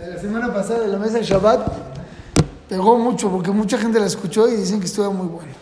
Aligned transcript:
La 0.00 0.18
semana 0.18 0.52
pasada 0.52 0.80
de 0.80 0.88
la 0.88 0.98
mesa 0.98 1.14
del 1.18 1.24
Shabbat 1.24 1.68
pegó 2.70 2.98
mucho 2.98 3.30
porque 3.30 3.50
mucha 3.50 3.76
gente 3.76 4.00
la 4.00 4.06
escuchó 4.06 4.48
y 4.48 4.56
dicen 4.56 4.80
que 4.80 4.86
estuvo 4.86 5.12
muy 5.12 5.26
bueno. 5.26 5.52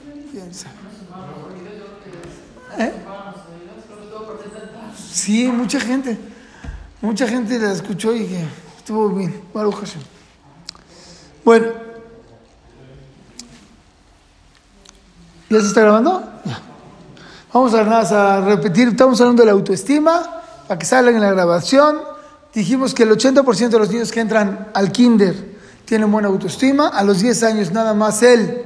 ¿Eh? 2.78 2.92
Sí, 4.96 5.48
mucha 5.48 5.80
gente. 5.80 6.16
Mucha 7.00 7.26
gente 7.26 7.58
la 7.58 7.72
escuchó 7.72 8.14
y 8.14 8.26
que 8.26 8.44
estuvo 8.76 9.08
bien. 9.08 9.42
Bueno. 11.44 11.66
¿Ya 15.50 15.60
se 15.60 15.66
está 15.66 15.80
grabando? 15.80 16.22
Ya. 16.44 16.60
Vamos 17.52 17.74
a, 17.74 18.36
a 18.36 18.40
repetir, 18.42 18.88
estamos 18.88 19.20
hablando 19.20 19.42
de 19.42 19.46
la 19.46 19.52
autoestima, 19.52 20.22
para 20.68 20.78
que 20.78 20.86
salga 20.86 21.10
en 21.10 21.20
la 21.20 21.32
grabación. 21.32 22.17
Dijimos 22.54 22.94
que 22.94 23.02
el 23.02 23.10
80% 23.10 23.68
de 23.68 23.78
los 23.78 23.90
niños 23.90 24.10
que 24.10 24.20
entran 24.20 24.68
al 24.74 24.90
kinder 24.90 25.58
tienen 25.84 26.10
buena 26.10 26.28
autoestima, 26.28 26.88
a 26.88 27.02
los 27.02 27.20
10 27.20 27.42
años 27.44 27.72
nada 27.72 27.94
más 27.94 28.22
el 28.22 28.62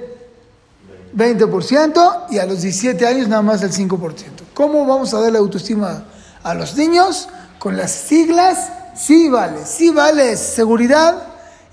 20% 1.16 2.26
y 2.30 2.38
a 2.38 2.46
los 2.46 2.62
17 2.62 3.06
años 3.06 3.28
nada 3.28 3.42
más 3.42 3.62
el 3.62 3.73
5%. 3.73 4.14
¿Cómo 4.54 4.87
vamos 4.87 5.12
a 5.14 5.20
dar 5.20 5.32
la 5.32 5.38
autoestima 5.38 6.04
a 6.42 6.54
los 6.54 6.76
niños? 6.76 7.28
Con 7.59 7.76
las 7.76 7.92
siglas 7.92 8.70
sí 8.95 9.28
vale, 9.28 9.64
sí 9.66 9.90
vale 9.90 10.37
seguridad, 10.37 11.23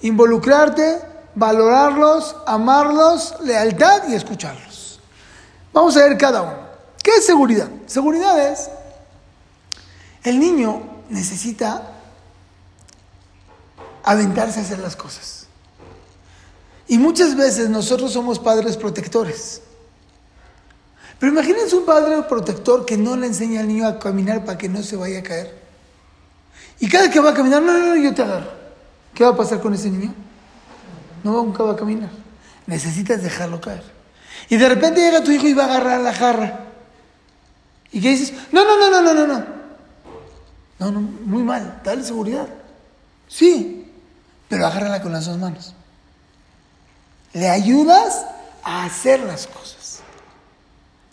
involucrarte, 0.02 1.00
valorarlos, 1.36 2.36
amarlos, 2.46 3.36
lealtad 3.44 4.08
y 4.10 4.16
escucharlos. 4.16 5.00
Vamos 5.74 5.96
a 5.98 6.02
ver 6.02 6.18
cada 6.18 6.42
uno. 6.42 6.70
¿Qué 7.04 7.12
es 7.18 7.26
seguridad? 7.26 7.70
Seguridad 7.86 8.52
es, 8.52 8.70
el 10.24 10.40
niño 10.40 10.82
necesita 11.10 11.99
aventarse 14.04 14.60
a 14.60 14.64
hacer 14.64 14.80
las 14.80 14.96
cosas. 14.96 15.48
Y 16.88 16.98
muchas 16.98 17.36
veces 17.36 17.70
nosotros 17.70 18.14
somos 18.14 18.40
padres 18.40 18.76
protectores. 18.76 19.62
Pero 21.20 21.32
imagínense 21.32 21.76
un 21.76 21.86
padre 21.86 22.24
protector 22.24 22.86
que 22.86 22.98
no 22.98 23.16
le 23.16 23.28
enseña 23.28 23.60
al 23.60 23.68
niño 23.68 23.86
a 23.86 24.00
caminar 24.00 24.46
para 24.46 24.58
que 24.58 24.70
no 24.70 24.82
se 24.82 24.96
vaya 24.96 25.20
a 25.20 25.24
caer. 25.24 25.60
Y 26.80 26.88
cada 26.88 27.12
que 27.12 27.20
va 27.20 27.32
a 27.32 27.34
caminar, 27.34 27.62
no, 27.62 27.78
no, 27.78 27.96
yo 27.96 28.14
te 28.14 28.24
agarro. 28.24 28.52
¿Qué 29.14 29.24
va 29.24 29.32
a 29.32 29.36
pasar 29.36 29.60
con 29.60 29.74
ese 29.74 29.92
niño? 29.92 30.14
No 31.24 31.34
nunca 31.34 31.62
va 31.64 31.74
a 31.74 31.76
caminar. 31.76 32.10
Necesitas 32.66 33.22
dejarlo 33.22 33.60
caer. 33.60 33.84
Y 34.48 34.56
de 34.56 34.70
repente 34.70 35.02
llega 35.02 35.24
tu 35.24 35.32
hijo 35.32 35.46
y 35.48 35.54
va 35.54 35.66
a 35.66 35.68
agarrar 35.68 36.00
la 36.02 36.14
jarra. 36.14 36.60
¿Y 37.92 38.02
qué 38.02 38.10
dices? 38.12 38.34
No, 38.52 38.64
no, 38.64 38.80
no, 38.80 38.90
no, 38.90 39.02
no, 39.02 39.14
no, 39.14 39.28
no. 39.28 39.46
No, 40.80 40.92
no, 40.92 41.02
muy 41.02 41.44
mal. 41.44 41.82
Dale 41.84 42.04
seguridad. 42.04 42.48
Sí, 43.28 43.79
pero 44.50 44.66
agárrala 44.66 45.02
con 45.02 45.14
las 45.14 45.26
dos 45.26 45.38
manos. 45.38 45.74
Le 47.34 47.48
ayudas 47.48 48.26
a 48.64 48.84
hacer 48.84 49.22
las 49.22 49.48
cosas. 49.48 50.00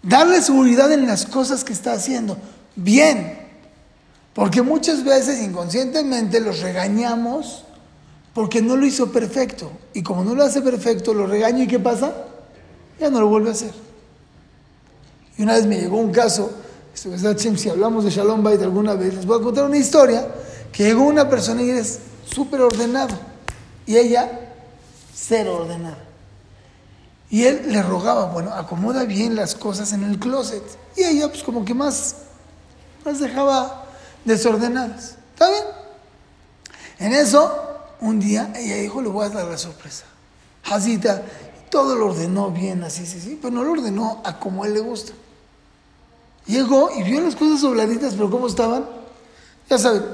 Darle 0.02 0.40
seguridad 0.40 0.90
en 0.90 1.06
las 1.06 1.26
cosas 1.26 1.62
que 1.62 1.72
está 1.72 1.92
haciendo. 1.92 2.38
Bien. 2.74 3.46
Porque 4.34 4.62
muchas 4.62 5.04
veces 5.04 5.40
inconscientemente 5.40 6.40
los 6.40 6.60
regañamos 6.60 7.64
porque 8.34 8.60
no 8.60 8.76
lo 8.76 8.84
hizo 8.84 9.12
perfecto. 9.12 9.70
Y 9.94 10.02
como 10.02 10.24
no 10.24 10.34
lo 10.34 10.42
hace 10.42 10.60
perfecto, 10.60 11.14
lo 11.14 11.26
regaño 11.26 11.62
y 11.64 11.66
¿qué 11.66 11.78
pasa? 11.78 12.12
Ya 13.00 13.10
no 13.10 13.20
lo 13.20 13.28
vuelve 13.28 13.48
a 13.48 13.52
hacer. 13.52 13.72
Y 15.38 15.42
una 15.42 15.54
vez 15.54 15.66
me 15.66 15.78
llegó 15.78 15.98
un 15.98 16.12
caso, 16.12 16.50
si 16.92 17.68
hablamos 17.68 18.04
de 18.04 18.10
Shalom 18.10 18.42
Bait 18.42 18.60
alguna 18.62 18.94
vez, 18.94 19.14
les 19.14 19.26
voy 19.26 19.40
a 19.40 19.42
contar 19.42 19.64
una 19.64 19.76
historia, 19.76 20.26
que 20.72 20.84
llegó 20.84 21.04
una 21.04 21.28
persona 21.28 21.62
y 21.62 21.70
es 21.70 21.98
súper 22.32 22.60
ordenado. 22.60 23.16
Y 23.86 23.96
ella, 23.96 24.52
cero 25.14 25.58
ordenada. 25.62 25.98
Y 27.30 27.44
él 27.44 27.72
le 27.72 27.82
rogaba, 27.82 28.26
bueno, 28.26 28.52
acomoda 28.52 29.04
bien 29.04 29.34
las 29.34 29.54
cosas 29.54 29.92
en 29.92 30.04
el 30.04 30.18
closet. 30.18 30.62
Y 30.96 31.02
ella, 31.02 31.28
pues 31.28 31.42
como 31.42 31.64
que 31.64 31.74
más, 31.74 32.16
más 33.04 33.18
dejaba 33.18 33.84
desordenadas. 34.24 35.16
¿Está 35.32 35.50
bien? 35.50 35.64
En 36.98 37.12
eso, 37.12 37.52
un 38.00 38.20
día 38.20 38.52
ella 38.56 38.76
dijo, 38.76 39.02
le 39.02 39.08
voy 39.08 39.26
a 39.26 39.28
dar 39.28 39.46
la 39.46 39.58
sorpresa. 39.58 40.04
Hasita, 40.64 41.22
todo 41.70 41.94
lo 41.94 42.06
ordenó 42.06 42.50
bien, 42.50 42.82
así, 42.84 43.06
sí, 43.06 43.20
sí, 43.20 43.38
pero 43.40 43.52
no 43.52 43.64
lo 43.64 43.72
ordenó 43.72 44.22
a 44.24 44.38
como 44.38 44.64
él 44.64 44.74
le 44.74 44.80
gusta. 44.80 45.12
Llegó 46.46 46.90
y 46.96 47.02
vio 47.02 47.20
las 47.20 47.34
cosas 47.34 47.60
sobladitas, 47.60 48.14
pero 48.14 48.30
¿cómo 48.30 48.46
estaban? 48.46 48.86
Ya 49.68 49.78
saben, 49.78 50.04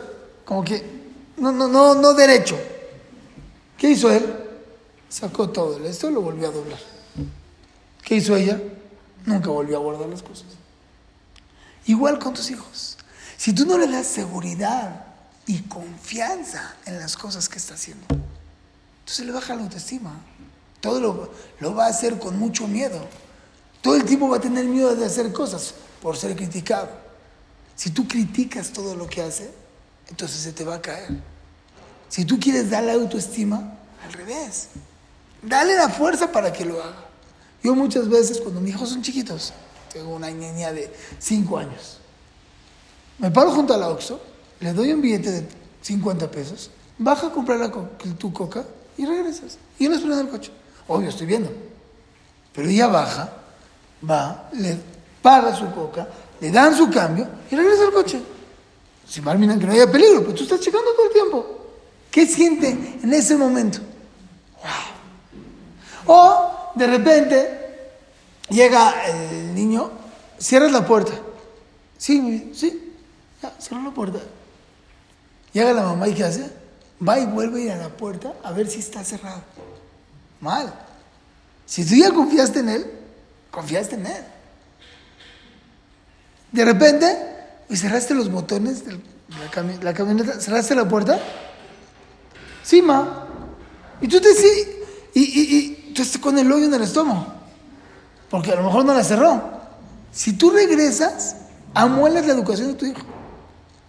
como 0.44 0.64
que 0.64 1.01
no, 1.36 1.52
no, 1.52 1.68
no, 1.68 1.94
no 1.94 2.14
derecho. 2.14 2.58
¿Qué 3.76 3.90
hizo 3.90 4.10
él? 4.10 4.24
Sacó 5.08 5.50
todo 5.50 5.84
esto 5.84 6.08
y 6.10 6.14
lo 6.14 6.22
volvió 6.22 6.48
a 6.48 6.52
doblar. 6.52 6.78
¿Qué 8.02 8.16
hizo 8.16 8.36
ella? 8.36 8.60
Nunca 9.26 9.50
volvió 9.50 9.76
a 9.76 9.80
guardar 9.80 10.08
las 10.08 10.22
cosas. 10.22 10.46
Igual 11.86 12.18
con 12.18 12.34
tus 12.34 12.50
hijos. 12.50 12.96
Si 13.36 13.52
tú 13.52 13.66
no 13.66 13.76
le 13.76 13.88
das 13.88 14.06
seguridad 14.06 15.06
y 15.46 15.62
confianza 15.62 16.76
en 16.86 16.98
las 16.98 17.16
cosas 17.16 17.48
que 17.48 17.58
está 17.58 17.74
haciendo, 17.74 18.06
entonces 19.00 19.26
le 19.26 19.32
baja 19.32 19.54
la 19.54 19.62
autoestima. 19.62 20.12
Todo 20.80 21.00
lo, 21.00 21.32
lo 21.60 21.74
va 21.74 21.86
a 21.86 21.90
hacer 21.90 22.18
con 22.18 22.38
mucho 22.38 22.66
miedo. 22.68 23.00
Todo 23.80 23.96
el 23.96 24.04
tiempo 24.04 24.28
va 24.28 24.36
a 24.36 24.40
tener 24.40 24.64
miedo 24.64 24.94
de 24.94 25.04
hacer 25.04 25.32
cosas 25.32 25.74
por 26.00 26.16
ser 26.16 26.36
criticado. 26.36 26.88
Si 27.74 27.90
tú 27.90 28.06
criticas 28.06 28.72
todo 28.72 28.94
lo 28.94 29.08
que 29.08 29.22
hace, 29.22 29.52
entonces 30.12 30.42
se 30.42 30.52
te 30.52 30.62
va 30.62 30.74
a 30.74 30.82
caer. 30.82 31.08
Si 32.10 32.26
tú 32.26 32.38
quieres 32.38 32.68
darle 32.68 32.92
autoestima, 32.92 33.78
al 34.04 34.12
revés. 34.12 34.68
Dale 35.40 35.74
la 35.74 35.88
fuerza 35.88 36.30
para 36.30 36.52
que 36.52 36.66
lo 36.66 36.82
haga. 36.82 37.06
Yo 37.62 37.74
muchas 37.74 38.06
veces, 38.10 38.38
cuando 38.42 38.60
mis 38.60 38.74
hijos 38.74 38.90
son 38.90 39.00
chiquitos, 39.00 39.54
tengo 39.90 40.14
una 40.14 40.30
niña 40.30 40.70
de 40.70 40.92
5 41.18 41.58
años, 41.58 41.98
me 43.18 43.30
paro 43.30 43.52
junto 43.52 43.72
a 43.72 43.78
la 43.78 43.88
Oxxo, 43.88 44.20
le 44.60 44.74
doy 44.74 44.92
un 44.92 45.00
billete 45.00 45.30
de 45.30 45.48
50 45.80 46.30
pesos, 46.30 46.70
baja 46.98 47.28
a 47.28 47.30
comprar 47.30 47.58
la 47.58 47.70
tu 48.18 48.32
coca 48.34 48.66
y 48.98 49.06
regresas. 49.06 49.56
Y 49.78 49.84
yo 49.84 49.90
la 49.90 49.96
espero 49.96 50.14
en 50.14 50.26
el 50.26 50.28
coche. 50.28 50.52
Obvio, 50.88 51.08
estoy 51.08 51.26
viendo. 51.26 51.50
Pero 52.52 52.68
ella 52.68 52.88
baja, 52.88 53.32
va, 54.08 54.50
le 54.52 54.76
paga 55.22 55.56
su 55.56 55.72
coca, 55.72 56.06
le 56.38 56.50
dan 56.50 56.76
su 56.76 56.90
cambio 56.90 57.26
y 57.50 57.56
regresa 57.56 57.84
al 57.84 57.92
coche. 57.92 58.20
Si 59.08 59.20
mal 59.20 59.38
miran 59.38 59.58
que 59.58 59.66
no 59.66 59.72
haya 59.72 59.90
peligro, 59.90 60.22
pero 60.22 60.34
tú 60.34 60.44
estás 60.44 60.60
checando 60.60 60.92
todo 60.92 61.06
el 61.06 61.12
tiempo. 61.12 61.58
¿Qué 62.10 62.26
siente 62.26 62.68
en 63.02 63.12
ese 63.12 63.36
momento? 63.36 63.78
¡Wow! 64.62 66.16
O 66.16 66.72
de 66.74 66.86
repente 66.86 67.60
llega 68.48 69.06
el 69.06 69.54
niño, 69.54 69.90
cierras 70.38 70.72
la 70.72 70.86
puerta. 70.86 71.12
Sí, 71.96 72.50
sí, 72.54 72.94
ya, 73.42 73.54
cierra 73.58 73.82
la 73.82 73.90
puerta. 73.90 74.18
Llega 75.52 75.72
la 75.72 75.82
mamá 75.82 76.08
y 76.08 76.14
¿qué 76.14 76.24
hace? 76.24 76.50
Va 77.06 77.18
y 77.18 77.26
vuelve 77.26 77.62
a 77.62 77.64
ir 77.64 77.72
a 77.72 77.76
la 77.76 77.88
puerta 77.88 78.34
a 78.42 78.52
ver 78.52 78.68
si 78.68 78.80
está 78.80 79.04
cerrada. 79.04 79.42
Mal. 80.40 80.72
Si 81.66 81.84
tú 81.84 81.94
ya 81.94 82.10
confiaste 82.12 82.60
en 82.60 82.68
él, 82.68 82.90
confiaste 83.50 83.94
en 83.94 84.06
él. 84.06 84.24
De 86.50 86.64
repente, 86.64 87.31
y 87.72 87.76
cerraste 87.78 88.14
los 88.14 88.30
botones 88.30 88.84
de 88.84 88.98
la, 89.82 89.94
camioneta, 89.94 90.38
cerraste 90.38 90.74
la 90.74 90.86
puerta. 90.86 91.18
Sí, 92.62 92.82
ma. 92.82 93.26
Y 94.02 94.08
tú 94.08 94.20
te 94.20 94.34
sí, 94.34 94.68
y, 95.14 95.20
y, 95.22 95.56
y 95.56 95.92
tú 95.94 96.02
estás 96.02 96.20
con 96.20 96.38
el 96.38 96.52
hoyo 96.52 96.66
en 96.66 96.74
el 96.74 96.82
estómago. 96.82 97.26
Porque 98.28 98.52
a 98.52 98.56
lo 98.56 98.64
mejor 98.64 98.84
no 98.84 98.92
la 98.92 99.02
cerró. 99.02 99.42
Si 100.12 100.34
tú 100.34 100.50
regresas, 100.50 101.36
amuelas 101.72 102.26
la 102.26 102.34
educación 102.34 102.68
de 102.68 102.74
tu 102.74 102.84
hijo. 102.84 103.06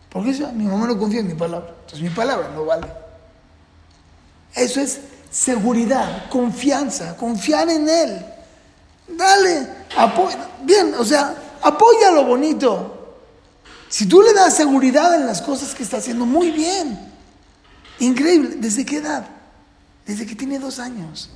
Porque 0.10 0.30
eso, 0.30 0.50
mi 0.54 0.64
mamá 0.64 0.88
no 0.88 0.98
confía 0.98 1.20
en 1.20 1.28
mi 1.28 1.34
palabra. 1.34 1.76
Entonces 1.82 2.02
mi 2.02 2.10
palabra 2.10 2.52
no 2.56 2.64
vale. 2.64 2.88
Eso 4.56 4.80
es 4.80 5.02
seguridad, 5.30 6.30
confianza, 6.30 7.18
confiar 7.18 7.70
en 7.70 7.90
él. 7.90 8.26
Dale. 9.10 9.68
Bien, 10.62 10.94
o 10.98 11.04
sea, 11.04 11.36
apoya 11.62 12.12
lo 12.12 12.24
bonito. 12.24 12.93
Si 13.94 14.08
tú 14.08 14.24
le 14.24 14.34
das 14.34 14.56
seguridad 14.56 15.14
en 15.14 15.28
las 15.28 15.40
cosas 15.40 15.76
que 15.76 15.84
está 15.84 15.98
haciendo, 15.98 16.26
muy 16.26 16.50
bien. 16.50 16.98
Increíble. 18.00 18.56
¿Desde 18.56 18.84
qué 18.84 18.98
edad? 18.98 19.28
Desde 20.08 20.26
que 20.26 20.34
tiene 20.34 20.58
dos 20.58 20.80
años. 20.80 21.30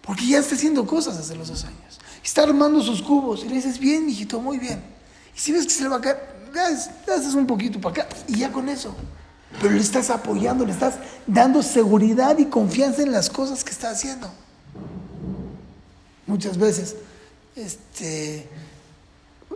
Porque 0.00 0.26
ya 0.26 0.38
está 0.38 0.54
haciendo 0.54 0.86
cosas 0.86 1.18
desde 1.18 1.36
los 1.36 1.48
dos 1.48 1.64
años. 1.64 2.00
Está 2.24 2.44
armando 2.44 2.80
sus 2.80 3.02
cubos. 3.02 3.44
Y 3.44 3.50
le 3.50 3.56
dices, 3.56 3.78
bien, 3.78 4.08
hijito, 4.08 4.40
muy 4.40 4.56
bien. 4.56 4.82
Y 5.36 5.38
si 5.38 5.52
ves 5.52 5.66
que 5.66 5.70
se 5.70 5.82
le 5.82 5.90
va 5.90 5.96
a 5.96 6.00
caer, 6.00 6.18
le 6.54 7.12
haces 7.12 7.34
un 7.34 7.46
poquito 7.46 7.78
para 7.78 8.04
acá. 8.04 8.16
Y 8.26 8.38
ya 8.38 8.50
con 8.50 8.70
eso. 8.70 8.94
Pero 9.60 9.74
le 9.74 9.82
estás 9.82 10.08
apoyando, 10.08 10.64
le 10.64 10.72
estás 10.72 10.94
dando 11.26 11.62
seguridad 11.62 12.38
y 12.38 12.46
confianza 12.46 13.02
en 13.02 13.12
las 13.12 13.28
cosas 13.28 13.62
que 13.62 13.72
está 13.72 13.90
haciendo. 13.90 14.32
Muchas 16.26 16.56
veces, 16.56 16.96
este, 17.54 18.48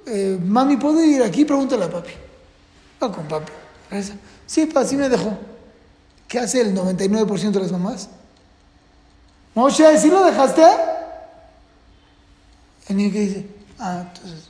eh, 0.06 0.38
mami, 0.42 0.76
¿puedo 0.76 1.04
ir 1.04 1.22
aquí? 1.22 1.44
Pregúntale 1.44 1.84
a 1.84 1.90
papi. 1.90 2.12
Va 3.02 3.12
con 3.12 3.26
papi. 3.26 3.52
Sí, 4.46 4.66
pa, 4.66 4.84
sí 4.84 4.96
me 4.96 5.08
dejó. 5.08 5.36
¿Qué 6.28 6.38
hace 6.38 6.60
el 6.60 6.74
99% 6.74 7.50
de 7.50 7.60
las 7.60 7.72
mamás? 7.72 8.08
Moshe, 9.54 9.98
¿sí 9.98 10.08
lo 10.10 10.24
dejaste? 10.24 10.62
El 12.88 12.96
niño 12.96 13.12
que 13.12 13.20
dice, 13.20 13.46
ah, 13.78 14.04
entonces, 14.06 14.48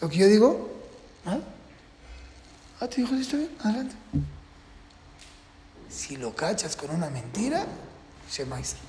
lo 0.00 0.08
que 0.08 0.16
yo 0.16 0.26
digo, 0.26 0.70
¿ah? 1.26 1.38
Ah, 2.80 2.88
tu 2.88 3.00
hijo 3.00 3.14
sí 3.14 3.20
está 3.20 3.36
bien, 3.36 3.50
adelante. 3.60 3.94
Si 5.88 6.16
lo 6.16 6.34
cachas 6.34 6.76
con 6.76 6.90
una 6.90 7.10
mentira, 7.10 7.66
se 8.28 8.44
maestra. 8.46 8.80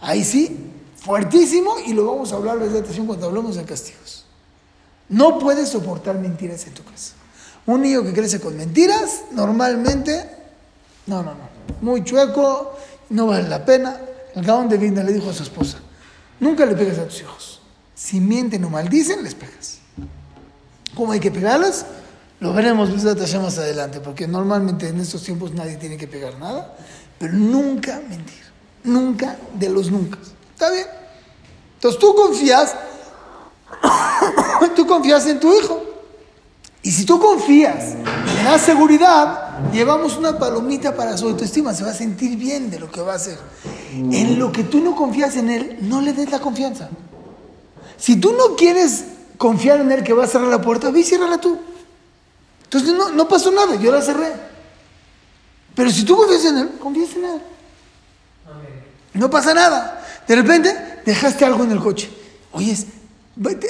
Ahí 0.00 0.24
sí, 0.24 0.70
fuertísimo, 1.06 1.76
y 1.86 1.94
lo 1.94 2.04
vamos 2.04 2.32
a 2.32 2.36
hablar 2.36 2.58
de 2.58 2.78
atención 2.80 3.06
cuando 3.06 3.26
hablamos 3.26 3.54
de 3.54 3.62
castigos. 3.62 4.24
No 5.08 5.38
puedes 5.38 5.68
soportar 5.68 6.18
mentiras 6.18 6.66
en 6.66 6.74
tu 6.74 6.82
casa. 6.82 7.14
Un 7.64 7.82
niño 7.82 8.02
que 8.02 8.12
crece 8.12 8.40
con 8.40 8.56
mentiras, 8.56 9.22
normalmente, 9.30 10.28
no, 11.06 11.22
no, 11.22 11.30
no, 11.30 11.48
muy 11.80 12.02
chueco, 12.02 12.76
no 13.10 13.28
vale 13.28 13.48
la 13.48 13.64
pena. 13.64 14.00
El 14.34 14.44
Gaón 14.44 14.68
de 14.68 14.78
Vigna 14.78 15.04
le 15.04 15.12
dijo 15.12 15.30
a 15.30 15.32
su 15.32 15.44
esposa, 15.44 15.78
nunca 16.40 16.66
le 16.66 16.74
pegas 16.74 16.98
a 16.98 17.04
tus 17.04 17.20
hijos. 17.20 17.60
Si 17.94 18.20
mienten 18.20 18.64
o 18.64 18.70
maldicen, 18.70 19.22
les 19.22 19.34
pegas. 19.36 19.78
¿Cómo 20.96 21.12
hay 21.12 21.20
que 21.20 21.30
pegarlas? 21.30 21.86
Lo 22.40 22.52
veremos 22.52 22.90
más 22.90 23.58
adelante, 23.58 24.00
porque 24.00 24.26
normalmente 24.26 24.88
en 24.88 25.00
estos 25.00 25.22
tiempos 25.22 25.52
nadie 25.52 25.76
tiene 25.76 25.96
que 25.96 26.08
pegar 26.08 26.36
nada, 26.38 26.76
pero 27.18 27.32
nunca 27.32 28.00
mentir, 28.08 28.42
nunca 28.82 29.38
de 29.54 29.70
los 29.70 29.90
nunca. 29.90 30.18
¿Está 30.56 30.70
bien? 30.70 30.86
Entonces 31.74 32.00
tú 32.00 32.14
confías, 32.14 32.74
tú 34.74 34.86
confías 34.86 35.26
en 35.26 35.38
tu 35.38 35.52
hijo. 35.52 35.82
Y 36.82 36.90
si 36.92 37.04
tú 37.04 37.20
confías, 37.20 37.94
le 37.94 38.42
das 38.42 38.62
seguridad, 38.62 39.70
llevamos 39.70 40.16
una 40.16 40.38
palomita 40.38 40.96
para 40.96 41.18
su 41.18 41.28
autoestima, 41.28 41.74
se 41.74 41.84
va 41.84 41.90
a 41.90 41.94
sentir 41.94 42.38
bien 42.38 42.70
de 42.70 42.78
lo 42.78 42.90
que 42.90 43.02
va 43.02 43.12
a 43.12 43.16
hacer. 43.16 43.38
En 43.92 44.38
lo 44.38 44.50
que 44.50 44.64
tú 44.64 44.80
no 44.80 44.96
confías 44.96 45.36
en 45.36 45.50
él, 45.50 45.78
no 45.82 46.00
le 46.00 46.14
des 46.14 46.30
la 46.30 46.38
confianza. 46.38 46.88
Si 47.98 48.16
tú 48.16 48.32
no 48.32 48.56
quieres 48.56 49.04
confiar 49.36 49.80
en 49.80 49.92
él 49.92 50.02
que 50.02 50.14
va 50.14 50.24
a 50.24 50.26
cerrar 50.26 50.48
la 50.48 50.62
puerta, 50.62 50.90
ve 50.90 51.00
y 51.00 51.04
ciérrala 51.04 51.38
tú. 51.38 51.60
Entonces 52.64 52.94
no, 52.94 53.10
no 53.10 53.28
pasó 53.28 53.50
nada, 53.50 53.74
yo 53.74 53.92
la 53.92 54.00
cerré. 54.00 54.32
Pero 55.74 55.90
si 55.90 56.02
tú 56.02 56.16
confías 56.16 56.46
en 56.46 56.56
él, 56.56 56.70
confías 56.80 57.14
en 57.14 57.24
él. 57.26 57.42
No 59.12 59.28
pasa 59.28 59.52
nada. 59.52 60.05
De 60.26 60.34
repente 60.34 61.00
dejaste 61.04 61.44
algo 61.44 61.64
en 61.64 61.70
el 61.72 61.80
coche. 61.80 62.10
Oye, 62.52 62.76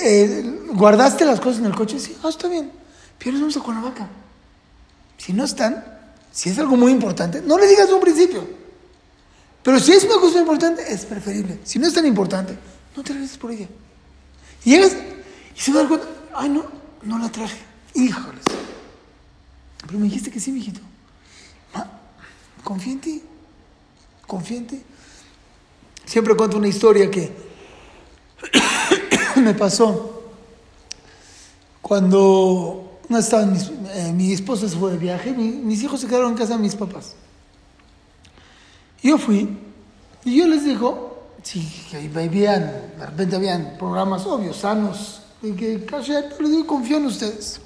eh, 0.02 0.60
¿guardaste 0.72 1.24
las 1.24 1.40
cosas 1.40 1.60
en 1.60 1.66
el 1.66 1.74
coche? 1.74 1.98
Sí, 1.98 2.16
ah, 2.22 2.28
está 2.28 2.48
bien. 2.48 2.70
Pero 3.18 3.38
vamos 3.38 3.56
a 3.56 3.60
Cuernavaca. 3.60 4.08
Si 5.18 5.32
no 5.32 5.44
están, 5.44 5.84
si 6.32 6.50
es 6.50 6.58
algo 6.58 6.76
muy 6.76 6.92
importante, 6.92 7.42
no 7.42 7.58
le 7.58 7.66
digas 7.66 7.90
un 7.90 8.00
principio. 8.00 8.46
Pero 9.62 9.80
si 9.80 9.92
es 9.92 10.04
una 10.04 10.20
cosa 10.20 10.38
importante, 10.38 10.84
es 10.92 11.04
preferible. 11.04 11.58
Si 11.64 11.78
no 11.78 11.88
es 11.88 11.94
tan 11.94 12.06
importante, 12.06 12.56
no 12.96 13.02
te 13.02 13.12
regreses 13.12 13.36
por 13.36 13.50
ella. 13.50 13.66
Y 14.64 14.70
llegas 14.70 14.92
y 15.56 15.60
se 15.60 15.72
da 15.72 15.86
cuenta, 15.88 16.06
ay 16.34 16.48
no, 16.48 16.64
no 17.02 17.18
la 17.18 17.30
traje. 17.30 17.58
Híjoles. 17.94 18.44
Pero 19.86 19.98
me 19.98 20.04
dijiste 20.04 20.30
que 20.30 20.38
sí, 20.38 20.52
mijito. 20.52 20.80
Ma, 21.74 21.90
confía 22.62 22.92
en 22.92 23.00
ti. 23.00 23.22
Confía 24.26 24.58
en 24.58 24.66
ti. 24.66 24.82
Siempre 26.06 26.34
cuento 26.34 26.56
una 26.56 26.68
historia 26.68 27.10
que 27.10 27.30
me 29.36 29.52
pasó 29.52 30.22
cuando 31.82 32.98
no 33.08 33.18
estaba 33.18 33.44
eh, 33.44 34.12
mi 34.12 34.32
esposa 34.32 34.68
se 34.68 34.76
fue 34.76 34.92
de 34.92 34.98
viaje, 34.98 35.32
mis 35.32 35.82
hijos 35.82 36.00
se 36.00 36.06
quedaron 36.06 36.32
en 36.32 36.38
casa 36.38 36.54
de 36.54 36.60
mis 36.60 36.74
papás. 36.74 37.14
Yo 39.02 39.18
fui 39.18 39.56
y 40.24 40.36
yo 40.36 40.46
les 40.46 40.64
digo, 40.64 41.28
sí, 41.42 41.68
que 41.90 42.08
vivían, 42.08 42.92
de 42.98 43.06
repente 43.06 43.36
habían 43.36 43.76
programas 43.78 44.26
obvios, 44.26 44.56
sanos, 44.56 45.22
y 45.42 45.52
que 45.52 45.84
casi 45.84 46.12
les 46.12 46.50
digo, 46.50 46.66
confío 46.66 46.96
en 46.96 47.06
ustedes. 47.06 47.60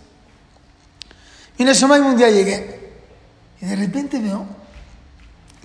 Y 1.57 1.63
en 1.63 1.69
el 1.69 2.03
un 2.03 2.17
día 2.17 2.31
llegué 2.31 2.93
y 3.61 3.67
de 3.67 3.77
repente 3.77 4.19
veo, 4.19 4.47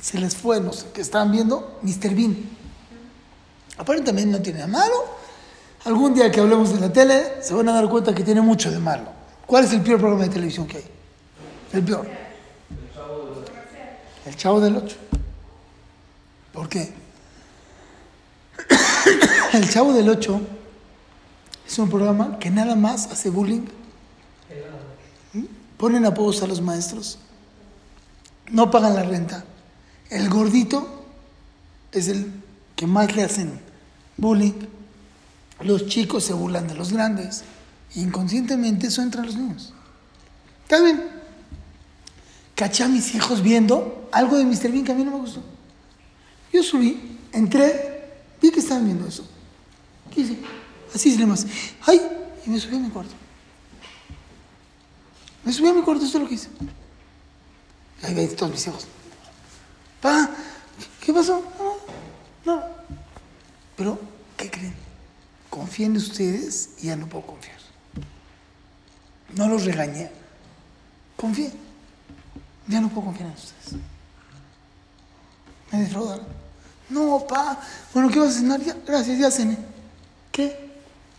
se 0.02 0.20
les 0.20 0.36
fue, 0.36 0.60
no 0.60 0.72
sé, 0.74 0.88
que 0.94 1.02
estaban 1.02 1.32
viendo 1.32 1.80
Mr. 1.82 2.14
Bean. 2.14 2.65
Aparentemente 3.78 4.32
no 4.38 4.42
tiene 4.42 4.60
nada 4.60 4.72
malo. 4.72 4.96
Algún 5.86 6.14
día 6.14 6.32
que 6.32 6.40
hablemos 6.40 6.74
de 6.74 6.80
la 6.80 6.92
tele 6.92 7.42
se 7.42 7.54
van 7.54 7.70
a 7.70 7.74
dar 7.74 7.88
cuenta 7.90 8.14
que 8.14 8.24
tiene 8.24 8.42
mucho 8.42 8.72
de 8.72 8.80
malo. 8.80 9.10
¿Cuál 9.46 9.66
es 9.66 9.74
el 9.74 9.82
peor 9.82 10.00
programa 10.00 10.24
de 10.24 10.30
televisión 10.30 10.66
que 10.68 10.78
hay? 10.78 10.86
El 11.74 11.84
peor. 11.84 12.08
El 14.26 14.36
Chavo 14.36 14.60
del 14.60 14.78
Ocho. 14.78 14.96
¿Por 16.52 16.68
qué? 16.70 16.94
El 19.54 19.70
Chavo 19.70 19.94
del 19.94 20.10
Ocho 20.10 20.42
es 21.68 21.78
un 21.78 21.90
programa 21.90 22.40
que 22.40 22.50
nada 22.50 22.76
más 22.76 23.08
hace 23.12 23.30
bullying 23.30 23.68
ponen 25.78 26.06
apodos 26.06 26.42
a 26.42 26.48
los 26.48 26.62
maestros, 26.62 27.20
no 28.50 28.72
pagan 28.72 28.96
la 28.96 29.04
renta. 29.04 29.44
El 30.10 30.30
gordito 30.30 31.06
es 31.92 32.08
el 32.08 32.32
que 32.76 32.88
más 32.88 33.16
le 33.16 33.24
hacen 33.24 33.60
bullying. 34.18 34.54
Los 35.62 35.88
chicos 35.88 36.24
se 36.24 36.34
burlan 36.34 36.68
de 36.68 36.76
los 36.76 36.92
grandes. 36.92 37.44
Inconscientemente 37.96 38.88
eso 38.88 39.02
entra 39.02 39.22
a 39.22 39.26
los 39.26 39.36
niños. 39.36 39.74
¿Está 40.64 40.82
bien? 40.82 41.04
Caché 42.56 42.84
a 42.84 42.88
mis 42.88 43.14
hijos 43.16 43.42
viendo 43.42 44.10
algo 44.12 44.38
de 44.38 44.46
Mr. 44.46 44.72
Bean 44.72 44.84
que 44.84 44.92
a 44.92 44.96
mí 44.96 45.04
no 45.04 45.12
me 45.12 45.18
gustó. 45.18 45.42
Yo 46.52 46.64
subí, 46.64 47.20
entré, 47.32 48.14
vi 48.42 48.52
que 48.52 48.60
estaban 48.60 48.86
viendo 48.86 49.08
eso. 49.08 49.28
¿Qué 50.14 50.22
hice? 50.22 50.38
Así 50.94 51.14
es 51.14 51.28
más. 51.28 51.46
¡Ay! 51.86 52.02
Y 52.46 52.50
me 52.50 52.60
subí 52.60 52.78
a 52.78 52.80
mi 52.80 52.90
cuarto. 52.90 53.14
Me 55.44 55.52
subí 55.52 55.68
a 55.68 55.74
mi 55.74 55.82
cuarto, 55.82 56.06
esto 56.06 56.18
es 56.18 56.24
lo 56.24 56.30
que 56.30 56.36
hice. 56.36 56.50
Ahí 58.04 58.14
ven 58.14 58.36
todos 58.36 58.52
mis 58.52 58.66
hijos. 58.68 58.88
Pa, 60.02 60.30
¿qué 61.02 61.14
pasó? 61.14 61.44
No, 62.46 62.56
no. 62.56 62.75
Pero, 63.76 64.00
¿qué 64.38 64.50
creen? 64.50 64.74
Confíen 65.50 65.92
en 65.92 65.98
ustedes 65.98 66.70
y 66.80 66.88
ya 66.88 66.96
no 66.96 67.08
puedo 67.08 67.26
confiar. 67.26 67.58
No 69.36 69.48
los 69.48 69.66
regañé. 69.66 70.10
Confíen. 71.16 71.54
Ya 72.68 72.82
no 72.82 72.90
puedo 72.90 73.06
confiar 73.08 73.30
en 73.30 73.36
ustedes. 73.36 73.82
Me 75.72 75.80
defraudaron. 75.80 76.26
No, 76.90 77.26
pa. 77.28 77.60
Bueno, 77.94 78.10
¿qué 78.10 78.20
vas 78.20 78.36
a 78.36 78.40
cenar? 78.40 78.62
Ya, 78.62 78.76
gracias, 78.86 79.18
ya 79.18 79.32
cené. 79.32 79.58
¿Qué? 80.32 80.66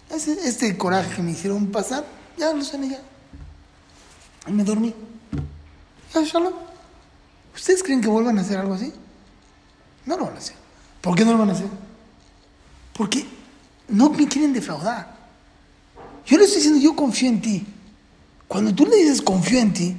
este 0.09 0.76
coraje 0.78 1.16
que 1.16 1.23
me 1.23 1.33
hicieron 1.33 1.66
pasar, 1.66 2.04
ya 2.38 2.52
lo 2.52 2.64
cené 2.64 2.90
ya. 2.90 3.00
Y 4.47 4.52
me 4.52 4.62
dormí. 4.62 4.95
Ya, 6.14 6.23
shalom. 6.23 6.54
¿Ustedes 7.54 7.83
creen 7.83 8.00
que 8.00 8.09
vuelvan 8.09 8.38
a 8.38 8.42
hacer 8.42 8.59
algo 8.59 8.75
así? 8.75 8.92
No 10.04 10.16
lo 10.16 10.26
van 10.26 10.35
a 10.37 10.38
hacer. 10.38 10.54
¿Por 11.00 11.16
qué 11.16 11.25
no 11.25 11.33
lo 11.33 11.38
van 11.38 11.50
a 11.50 11.52
hacer? 11.52 11.66
Porque 12.97 13.26
no 13.88 14.11
me 14.11 14.26
quieren 14.26 14.53
defraudar. 14.53 15.15
Yo 16.25 16.38
le 16.38 16.45
estoy 16.45 16.59
diciendo, 16.59 16.81
yo 16.81 16.97
confío 16.97 17.29
en 17.29 17.41
ti. 17.41 17.67
Cuando 18.49 18.75
tú 18.75 18.87
le 18.87 18.97
dices 18.97 19.21
confío 19.21 19.59
en 19.59 19.73
ti, 19.73 19.97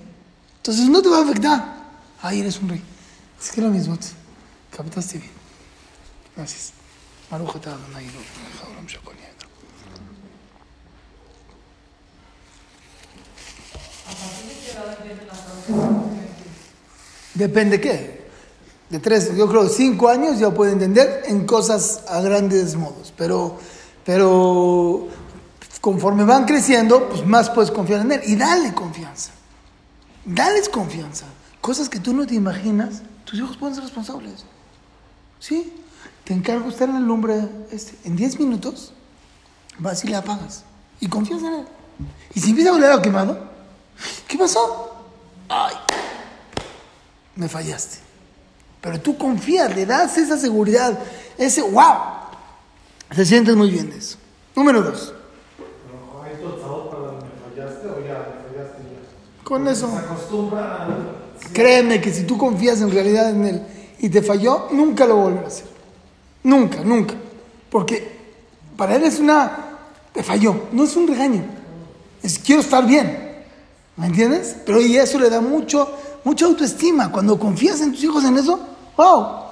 entonces 0.57 0.89
no 0.89 1.01
te 1.01 1.09
va 1.09 1.19
a 1.19 1.23
afectar. 1.23 1.77
Ay, 2.21 2.39
eres 2.39 2.59
un 2.59 2.69
rey. 2.69 2.81
Es 3.39 3.51
que 3.51 3.61
era 3.61 3.69
mismo. 3.69 3.97
Captaste 4.71 5.19
bien. 5.19 5.31
Gracias. 6.35 6.73
Depende 17.35 17.79
qué. 17.79 18.16
De 18.89 18.99
tres, 18.99 19.35
yo 19.35 19.47
creo 19.49 19.67
cinco 19.67 20.07
años 20.07 20.39
ya 20.39 20.51
puede 20.51 20.71
entender 20.71 21.23
en 21.25 21.45
cosas 21.45 22.03
a 22.07 22.21
grandes 22.21 22.75
modos. 22.75 23.13
Pero, 23.17 23.57
pero 24.05 25.07
conforme 25.81 26.23
van 26.23 26.45
creciendo, 26.45 27.09
pues 27.09 27.25
más 27.25 27.49
puedes 27.49 27.71
confiar 27.71 28.01
en 28.01 28.13
él. 28.13 28.21
Y 28.25 28.35
dale 28.35 28.73
confianza. 28.73 29.31
Dales 30.25 30.69
confianza. 30.69 31.25
Cosas 31.59 31.89
que 31.89 31.99
tú 31.99 32.13
no 32.13 32.25
te 32.25 32.35
imaginas, 32.35 33.01
tus 33.25 33.39
hijos 33.39 33.57
pueden 33.57 33.75
ser 33.75 33.83
responsables. 33.83 34.45
¿Sí? 35.39 35.73
Te 36.23 36.33
encargo 36.33 36.69
estar 36.69 36.89
en 36.89 36.97
el 36.97 37.03
lumbre 37.03 37.47
este. 37.71 37.95
En 38.05 38.15
diez 38.15 38.39
minutos 38.39 38.93
vas 39.79 40.03
y 40.03 40.07
le 40.07 40.15
apagas. 40.15 40.63
Y 40.99 41.07
confías 41.07 41.41
en 41.41 41.53
él. 41.53 41.67
Y 42.33 42.39
si 42.39 42.51
empieza 42.51 42.71
a 42.71 42.73
oler 42.73 42.91
a 42.91 43.01
quemado, 43.01 43.57
¿Qué 44.27 44.37
pasó? 44.37 44.95
Ay, 45.49 45.75
me 47.35 47.47
fallaste. 47.47 48.06
Pero 48.81 48.99
tú 49.01 49.17
confías, 49.17 49.75
le 49.75 49.85
das 49.85 50.17
esa 50.17 50.37
seguridad, 50.37 50.97
ese 51.37 51.61
wow. 51.61 52.17
Se 53.15 53.25
sientes 53.25 53.55
muy 53.55 53.71
bien 53.71 53.89
de 53.89 53.97
eso. 53.97 54.17
Número 54.55 54.81
dos. 54.81 55.13
¿Hay 56.23 56.33
fallaste 56.35 57.87
o 57.87 58.05
ya 58.05 58.41
fallaste 58.49 58.83
Con 59.43 59.67
eso. 59.67 59.89
Créeme 61.53 62.01
que 62.01 62.11
si 62.11 62.23
tú 62.23 62.37
confías 62.37 62.81
en 62.81 62.91
realidad 62.91 63.29
en 63.29 63.45
él 63.45 63.61
y 63.99 64.09
te 64.09 64.21
falló, 64.21 64.67
nunca 64.71 65.05
lo 65.05 65.17
volverás 65.17 65.43
a 65.43 65.47
hacer. 65.47 65.67
Nunca, 66.43 66.81
nunca. 66.83 67.13
Porque 67.69 68.17
para 68.75 68.95
él 68.95 69.03
es 69.03 69.19
una... 69.19 69.63
Te 70.13 70.23
falló, 70.23 70.67
no 70.71 70.83
es 70.83 70.95
un 70.95 71.07
regaño. 71.07 71.43
Es 72.23 72.39
quiero 72.39 72.61
estar 72.61 72.85
bien. 72.85 73.27
¿Me 73.95 74.07
entiendes? 74.07 74.55
Pero 74.65 74.81
y 74.81 74.97
eso 74.97 75.19
le 75.19 75.29
da 75.29 75.41
mucho, 75.41 75.91
mucha 76.27 76.45
autoestima. 76.45 77.09
Cuando 77.09 77.39
confías 77.39 77.79
en 77.79 77.93
tus 77.93 78.03
hijos 78.03 78.23
en 78.25 78.37
eso, 78.37 78.59
wow. 78.97 79.47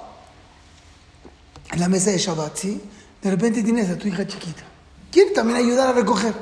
En 1.72 1.80
la 1.80 1.88
mesa 1.88 2.12
de 2.12 2.18
Shabbat, 2.18 2.58
¿sí? 2.58 2.82
De 3.22 3.32
repente 3.32 3.64
tienes 3.64 3.90
a 3.90 3.98
tu 3.98 4.10
hija 4.10 4.28
chiquita. 4.28 4.64
Quiere 5.10 5.32
también 5.32 5.58
ayudar 5.58 5.88
a 5.88 5.94
recoger. 5.94 6.34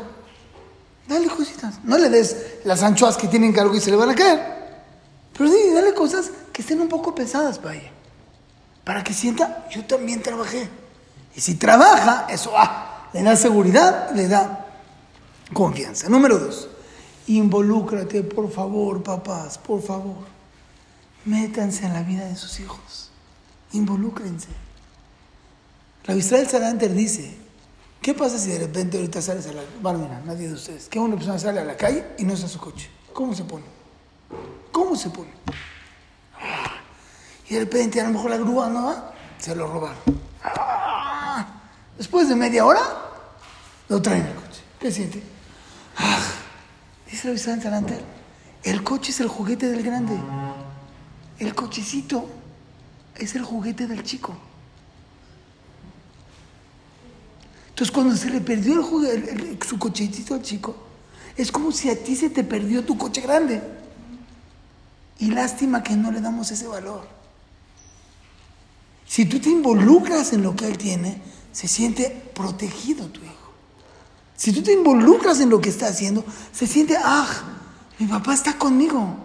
Dale 1.08 1.28
cositas. 1.28 1.76
No 1.84 1.98
le 2.00 2.10
des 2.10 2.36
las 2.64 2.82
anchoas 2.82 3.16
que 3.16 3.28
tienen 3.28 3.54
cargo 3.54 3.76
y 3.76 3.80
se 3.80 3.92
le 3.92 3.98
van 3.98 4.10
a 4.10 4.16
caer. 4.16 4.40
Pero 5.38 5.52
sí, 5.52 5.72
dale 5.72 5.94
cosas 5.94 6.32
que 6.52 6.64
estén 6.64 6.82
un 6.82 6.90
poco 6.90 7.14
pesadas 7.14 7.60
para 7.60 7.76
ella. 7.76 7.92
Para 8.84 9.04
que 9.04 9.14
sienta, 9.14 9.68
yo 9.70 9.86
también 9.86 10.24
trabajé. 10.24 10.68
Y 11.36 11.42
si 11.42 11.56
trabaja, 11.56 12.26
eso 12.30 12.54
ah, 12.56 13.10
le 13.14 13.22
da 13.22 13.36
seguridad, 13.36 14.12
le 14.12 14.28
da 14.28 14.66
confianza. 15.54 16.10
Número 16.10 16.40
dos, 16.40 16.70
involúcrate, 17.28 18.24
por 18.24 18.52
favor, 18.52 19.04
papás, 19.04 19.58
por 19.58 19.82
favor. 19.82 20.18
Métanse 21.26 21.86
en 21.86 21.94
la 21.94 22.04
vida 22.04 22.26
de 22.26 22.36
sus 22.36 22.60
hijos. 22.60 23.10
Involúcrense. 23.72 24.50
La 26.06 26.16
Israel 26.16 26.48
Saranter 26.48 26.94
dice, 26.94 27.38
¿qué 28.02 28.14
pasa 28.14 28.38
si 28.38 28.50
de 28.50 28.60
repente 28.60 28.98
ahorita 28.98 29.22
sales 29.22 29.48
a 29.48 29.54
la... 29.54 29.64
Bárbara, 29.82 30.22
nadie 30.26 30.48
de 30.50 30.54
ustedes, 30.54 30.90
que 30.90 31.00
una 31.00 31.16
persona 31.16 31.40
sale 31.40 31.62
a 31.62 31.66
la 31.66 31.78
calle 31.78 32.06
y 32.18 32.26
no 32.26 32.34
está 32.34 32.48
su 32.48 32.60
coche? 32.60 32.90
¿Cómo 33.14 33.34
se 33.34 33.46
pone? 33.46 33.64
¿Cómo 34.72 34.96
se 34.96 35.10
pone? 35.10 35.32
Y 37.50 37.54
de 37.54 37.60
repente 37.62 38.02
a 38.02 38.06
lo 38.06 38.12
mejor 38.12 38.32
la 38.32 38.38
grúa 38.38 38.70
no 38.70 38.86
va, 38.86 39.14
se 39.38 39.56
lo 39.56 39.68
robaron. 39.68 39.98
Ah, 40.44 41.62
después 41.98 42.28
de 42.28 42.36
media 42.36 42.66
hora, 42.66 42.82
lo 43.88 44.02
traen 44.02 44.26
el 44.26 44.36
coche. 44.36 44.62
¿Qué 44.80 44.92
siente? 44.92 45.24
Ah, 45.98 46.20
el 48.64 48.84
coche 48.84 49.12
es 49.12 49.20
el 49.20 49.28
juguete 49.28 49.70
del 49.70 49.84
grande. 49.84 50.18
El 51.40 51.56
cochecito 51.56 52.30
es 53.16 53.36
el 53.36 53.44
juguete 53.44 53.88
del 53.88 54.04
chico. 54.04 54.36
Entonces 57.70 57.92
cuando 57.92 58.16
se 58.16 58.30
le 58.30 58.40
perdió 58.40 58.74
el 58.76 58.82
juguete, 58.82 59.58
su 59.66 59.80
cochecito 59.80 60.36
al 60.36 60.42
chico, 60.42 60.76
es 61.36 61.52
como 61.52 61.72
si 61.72 61.90
a 61.90 62.04
ti 62.04 62.16
se 62.16 62.30
te 62.30 62.44
perdió 62.44 62.84
tu 62.86 62.98
coche 62.98 63.22
grande. 63.22 63.62
Y 65.20 65.32
lástima 65.32 65.84
que 65.84 65.96
no 65.96 66.12
le 66.12 66.22
damos 66.22 66.52
ese 66.52 66.68
valor. 66.68 67.08
Si 69.08 69.26
tú 69.26 69.40
te 69.40 69.50
involucras 69.50 70.34
en 70.34 70.44
lo 70.44 70.56
que 70.56 70.68
él 70.68 70.78
tiene, 70.78 71.22
se 71.52 71.68
siente 71.68 72.10
protegido 72.34 73.08
tu 73.08 73.22
hijo. 73.24 73.43
Si 74.44 74.52
tú 74.52 74.62
te 74.62 74.74
involucras 74.74 75.40
en 75.40 75.50
lo 75.50 75.62
que 75.62 75.70
está 75.70 75.88
haciendo, 75.88 76.26
se 76.52 76.68
siente, 76.68 76.98
ah, 77.02 77.26
mi 77.98 78.08
papá 78.08 78.34
está 78.34 78.58
conmigo. 78.58 79.16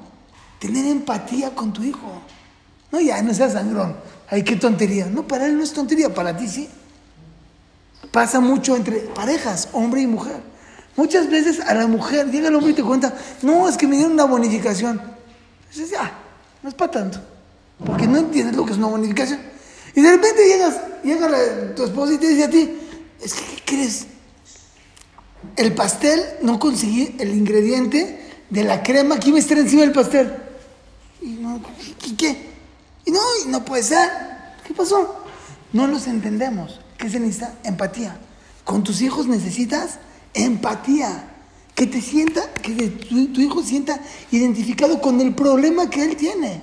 Tener 0.60 0.86
empatía 0.86 1.56
con 1.56 1.72
tu 1.72 1.82
hijo. 1.82 2.22
No, 2.92 3.00
ya, 3.00 3.20
no 3.20 3.34
seas 3.34 3.54
sangrón. 3.54 3.96
Ay, 4.28 4.44
qué 4.44 4.54
tontería. 4.54 5.06
No, 5.06 5.26
para 5.26 5.46
él 5.46 5.56
no 5.56 5.64
es 5.64 5.72
tontería, 5.72 6.14
para 6.14 6.36
ti 6.36 6.46
sí. 6.46 6.68
Pasa 8.12 8.38
mucho 8.38 8.76
entre 8.76 9.00
parejas, 9.00 9.70
hombre 9.72 10.02
y 10.02 10.06
mujer. 10.06 10.40
Muchas 10.94 11.28
veces 11.28 11.58
a 11.66 11.74
la 11.74 11.88
mujer 11.88 12.30
llega 12.30 12.46
el 12.46 12.54
hombre 12.54 12.70
y 12.70 12.74
te 12.74 12.84
cuenta, 12.84 13.12
no, 13.42 13.68
es 13.68 13.76
que 13.76 13.88
me 13.88 13.96
dieron 13.96 14.12
una 14.12 14.24
bonificación. 14.24 15.02
Dices, 15.68 15.90
ya, 15.90 16.12
no 16.62 16.68
es 16.68 16.76
para 16.76 16.92
tanto. 16.92 17.18
Porque 17.84 18.06
no 18.06 18.18
entiendes 18.18 18.54
lo 18.54 18.64
que 18.64 18.70
es 18.70 18.78
una 18.78 18.86
bonificación. 18.86 19.40
Y 19.96 20.00
de 20.00 20.12
repente 20.12 20.46
llegas, 20.46 20.80
llega 21.02 21.74
tu 21.74 21.82
esposa 21.82 22.12
y 22.12 22.18
te 22.18 22.28
dice 22.28 22.44
a 22.44 22.50
ti, 22.50 22.70
es 23.20 23.34
que, 23.34 23.56
¿qué 23.56 23.62
crees? 23.64 24.06
El 25.58 25.74
pastel, 25.74 26.22
no 26.40 26.60
conseguí 26.60 27.16
el 27.18 27.34
ingrediente 27.34 28.20
de 28.48 28.62
la 28.62 28.80
crema 28.84 29.18
que 29.18 29.30
iba 29.30 29.38
a 29.38 29.40
estar 29.40 29.58
encima 29.58 29.82
del 29.82 29.90
pastel. 29.90 30.32
Y 31.20 31.30
no, 31.30 31.60
¿y 32.06 32.12
qué? 32.12 32.48
Y 33.04 33.10
no, 33.10 33.18
y 33.44 33.48
no 33.48 33.64
puede 33.64 33.82
ser. 33.82 34.08
¿Qué 34.64 34.72
pasó? 34.72 35.24
No 35.72 35.88
nos 35.88 36.06
entendemos. 36.06 36.78
¿Qué 36.96 37.10
se 37.10 37.18
necesita? 37.18 37.54
Empatía. 37.64 38.16
Con 38.62 38.84
tus 38.84 39.02
hijos 39.02 39.26
necesitas 39.26 39.98
empatía. 40.32 41.24
Que 41.74 41.86
te 41.86 42.00
sienta, 42.00 42.52
que 42.54 42.88
tu, 42.88 43.40
hijo 43.40 43.62
sienta 43.62 44.00
identificado 44.30 45.00
con 45.00 45.20
el 45.20 45.34
problema 45.34 45.90
que 45.90 46.04
él 46.04 46.16
tiene. 46.16 46.62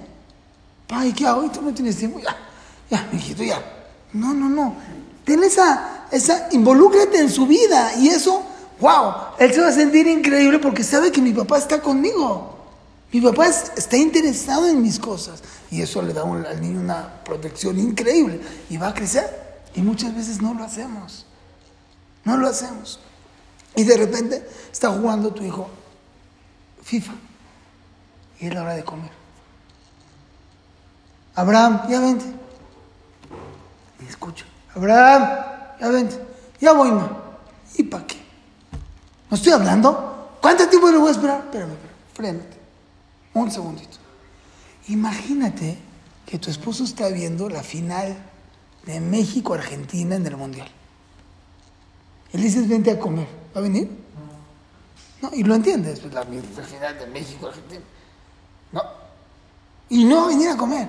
Ay, 0.90 1.12
¿qué 1.12 1.26
hago? 1.26 1.52
Tú 1.52 1.62
no 1.62 1.74
tienes 1.74 1.98
tiempo. 1.98 2.20
Ya, 2.20 2.36
ya, 2.90 3.10
hijito, 3.14 3.44
ya. 3.44 3.62
No, 4.14 4.34
no, 4.34 4.48
no. 4.48 4.76
Ten 5.26 5.44
esa, 5.44 6.06
esa, 6.12 6.48
involúcrate 6.52 7.18
en 7.18 7.30
su 7.30 7.46
vida. 7.46 7.94
Y 7.98 8.08
eso, 8.08 8.44
wow, 8.80 9.14
él 9.40 9.54
se 9.54 9.62
va 9.62 9.68
a 9.68 9.72
sentir 9.72 10.08
increíble 10.08 10.60
porque 10.60 10.84
sabe 10.84 11.12
que 11.12 11.22
mi 11.22 11.34
papá 11.34 11.58
está 11.58 11.82
conmigo. 11.82 12.56
Mi 13.12 13.22
papá 13.22 13.48
está 13.48 13.98
interesado 13.98 14.68
en 14.68 14.82
mis 14.82 15.00
cosas. 15.00 15.42
Y 15.72 15.82
eso 15.82 16.02
le 16.02 16.14
da 16.14 16.24
al 16.24 16.62
niño 16.62 16.80
una 16.80 17.24
protección 17.24 17.80
increíble. 17.80 18.42
Y 18.70 18.78
va 18.78 18.90
a 18.90 18.94
crecer. 18.94 19.64
Y 19.74 19.82
muchas 19.82 20.14
veces 20.16 20.42
no 20.42 20.54
lo 20.54 20.64
hacemos. 20.64 21.26
No 22.24 22.38
lo 22.38 22.48
hacemos. 22.48 23.00
Y 23.76 23.84
de 23.84 23.98
repente 23.98 24.48
está 24.72 24.90
jugando 24.90 25.34
tu 25.34 25.44
hijo 25.44 25.70
FIFA. 26.84 27.14
Y 28.40 28.48
es 28.48 28.54
la 28.54 28.64
hora 28.64 28.76
de 28.76 28.84
comer. 28.84 29.12
Abraham, 31.36 31.84
ya 31.90 32.00
vente. 32.00 32.26
Y 34.02 34.10
escucho. 34.10 34.46
Abraham, 34.76 35.46
ya 35.80 35.90
vente. 35.90 36.20
Ya 36.60 36.74
voy, 36.74 36.92
ma. 36.92 37.22
¿Y 37.76 37.84
para 37.84 38.08
qué? 38.08 38.25
¿No 39.30 39.38
estoy 39.38 39.54
hablando? 39.54 40.38
¿Cuánto 40.42 40.68
tiempo 40.68 40.90
le 40.92 40.98
voy 40.98 41.10
a 41.10 41.12
esperar? 41.12 41.40
Espérame, 41.46 41.72
espérame. 41.72 41.96
Frénate. 42.14 42.58
Un 43.34 43.52
segundito. 43.52 43.98
Imagínate 44.88 45.78
que 46.26 46.38
tu 46.38 46.50
esposo 46.50 46.84
está 46.84 47.10
viendo 47.10 47.50
la 47.50 47.64
final 47.64 48.16
de 48.86 49.00
México-Argentina 49.00 50.16
en 50.16 50.26
el 50.26 50.38
Mundial. 50.38 50.68
Él 52.34 52.42
dice, 52.42 52.62
vente 52.62 52.92
a 52.92 53.00
comer. 53.00 53.28
¿Va 53.56 53.60
a 53.60 53.64
venir? 53.64 53.90
No, 55.22 55.32
y 55.34 55.44
lo 55.44 55.56
entiendes, 55.56 56.00
pues 56.00 56.14
la, 56.14 56.24
final 56.24 57.00
de 57.00 57.08
México-Argentina. 57.08 57.82
No. 58.72 58.82
Y 59.90 60.04
no 60.04 60.18
va 60.18 60.24
a 60.26 60.28
venir 60.28 60.50
a 60.50 60.58
comer. 60.58 60.88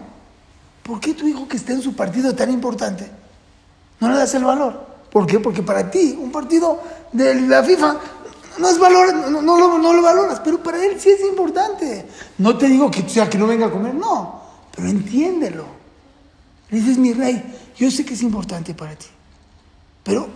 ¿Por 0.82 1.00
qué 1.00 1.14
tu 1.14 1.26
hijo 1.26 1.48
que 1.48 1.56
está 1.56 1.72
en 1.72 1.82
su 1.82 1.94
partido 1.96 2.34
tan 2.34 2.50
importante 2.50 3.10
no 4.00 4.10
le 4.10 4.18
das 4.18 4.34
el 4.34 4.44
valor? 4.44 4.86
¿Por 5.10 5.26
qué? 5.26 5.40
Porque 5.40 5.62
para 5.62 5.90
ti 5.90 6.16
un 6.20 6.30
partido 6.30 6.80
de 7.12 7.34
la 7.42 7.62
FIFA 7.62 7.96
no 8.58 8.68
es 8.68 8.78
valor, 8.78 9.14
no, 9.14 9.40
lo, 9.40 9.78
no 9.78 9.92
lo 9.92 10.02
valoras, 10.02 10.40
pero 10.40 10.62
para 10.62 10.84
él 10.84 11.00
sí 11.00 11.10
es 11.10 11.20
importante. 11.22 12.06
No 12.38 12.56
te 12.56 12.66
digo 12.66 12.90
que, 12.90 13.08
sea, 13.08 13.28
que 13.28 13.38
no 13.38 13.46
venga 13.46 13.66
a 13.66 13.70
comer, 13.70 13.94
no, 13.94 14.42
pero 14.75 14.88
entiéndelo. 14.88 15.66
Le 16.70 16.78
dices, 16.78 16.98
mi 16.98 17.12
rey, 17.12 17.42
yo 17.76 17.90
sé 17.90 18.04
que 18.04 18.14
es 18.14 18.22
importante 18.22 18.75
para 18.75 18.94
ti, 18.96 19.06
pero 20.02 20.28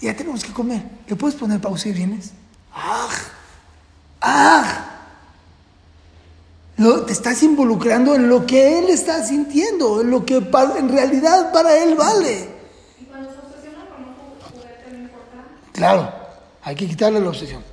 ya 0.00 0.16
tenemos 0.16 0.44
que 0.44 0.52
comer. 0.52 0.82
¿Le 1.06 1.16
puedes 1.16 1.36
poner 1.36 1.60
pausa 1.60 1.88
y 1.88 1.92
vienes? 1.92 2.32
¡Ah! 2.72 3.08
¡Ah! 4.20 4.88
te 7.06 7.12
estás 7.12 7.42
involucrando 7.42 8.14
en 8.14 8.28
lo 8.28 8.46
que 8.46 8.78
él 8.78 8.90
está 8.90 9.24
sintiendo, 9.24 10.00
en 10.00 10.10
lo 10.10 10.24
que 10.24 10.36
en 10.36 10.88
realidad 10.88 11.52
para 11.52 11.76
él 11.82 11.96
vale. 11.96 12.48
¿Y 13.00 13.04
cuando 13.04 13.30
se 13.32 13.38
obsesiona 13.38 13.86
con 13.86 14.04
un 14.04 14.14
juguete 14.14 14.92
no 14.92 14.98
importa? 14.98 15.44
Claro, 15.72 16.12
hay 16.68 16.76
que 16.76 16.86
quitarle 16.86 17.18
la 17.18 17.30
obsesión. 17.30 17.64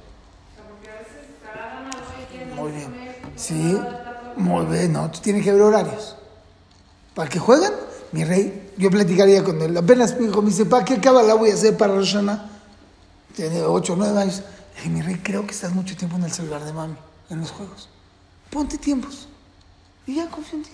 Muy 2.56 2.72
bien. 2.72 2.96
Sí, 3.36 3.78
muy 4.38 4.66
bien, 4.68 4.94
no, 4.94 5.12
tú 5.12 5.20
tienes 5.20 5.44
que 5.44 5.52
ver 5.52 5.62
horarios. 5.62 6.16
Para 7.14 7.30
que 7.30 7.38
jueguen, 7.38 7.74
mi 8.14 8.24
rey, 8.24 8.72
yo 8.78 8.90
platicaría 8.90 9.44
con 9.44 9.62
él. 9.62 9.76
Apenas 9.76 10.18
mi 10.18 10.28
hijo 10.28 10.42
me 10.42 10.48
dice, 10.48 10.66
¿para 10.66 10.86
qué 10.86 10.98
la 10.98 11.34
voy 11.34 11.52
a 11.52 11.56
hacer 11.56 11.76
para 11.76 11.94
Roshana? 11.94 12.50
Tiene 13.36 13.64
8 13.64 13.92
o 13.92 13.96
9 13.98 14.18
años. 14.18 14.38
Le 14.38 14.78
dije, 14.78 14.90
mi 14.90 15.02
rey, 15.02 15.20
creo 15.22 15.46
que 15.46 15.52
estás 15.52 15.74
mucho 15.74 15.98
tiempo 15.98 16.16
en 16.16 16.24
el 16.24 16.32
celular 16.32 16.64
de 16.64 16.72
mami, 16.72 16.96
en 17.30 17.42
los 17.42 17.52
juegos. 17.52 17.90
Ponte 18.50 18.78
tiempos. 18.78 19.28
Y 20.08 20.16
ya 20.16 20.30
confío 20.30 20.60
en 20.60 20.64
ti. 20.64 20.72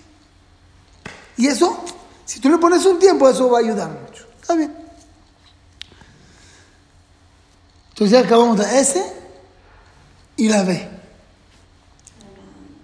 Y 1.38 1.48
eso, 1.48 1.76
si 2.24 2.38
tú 2.38 2.48
le 2.48 2.58
pones 2.58 2.86
un 2.86 3.00
tiempo, 3.00 3.28
eso 3.28 3.50
va 3.50 3.58
a 3.58 3.62
ayudar 3.62 3.90
mucho. 3.90 4.26
Está 4.40 4.54
bien. 4.54 4.81
Entonces 7.92 8.10
ya 8.10 8.24
acabamos 8.26 8.58
de 8.58 8.80
S 8.80 9.02
y 10.36 10.48
la 10.48 10.64
B. 10.64 10.88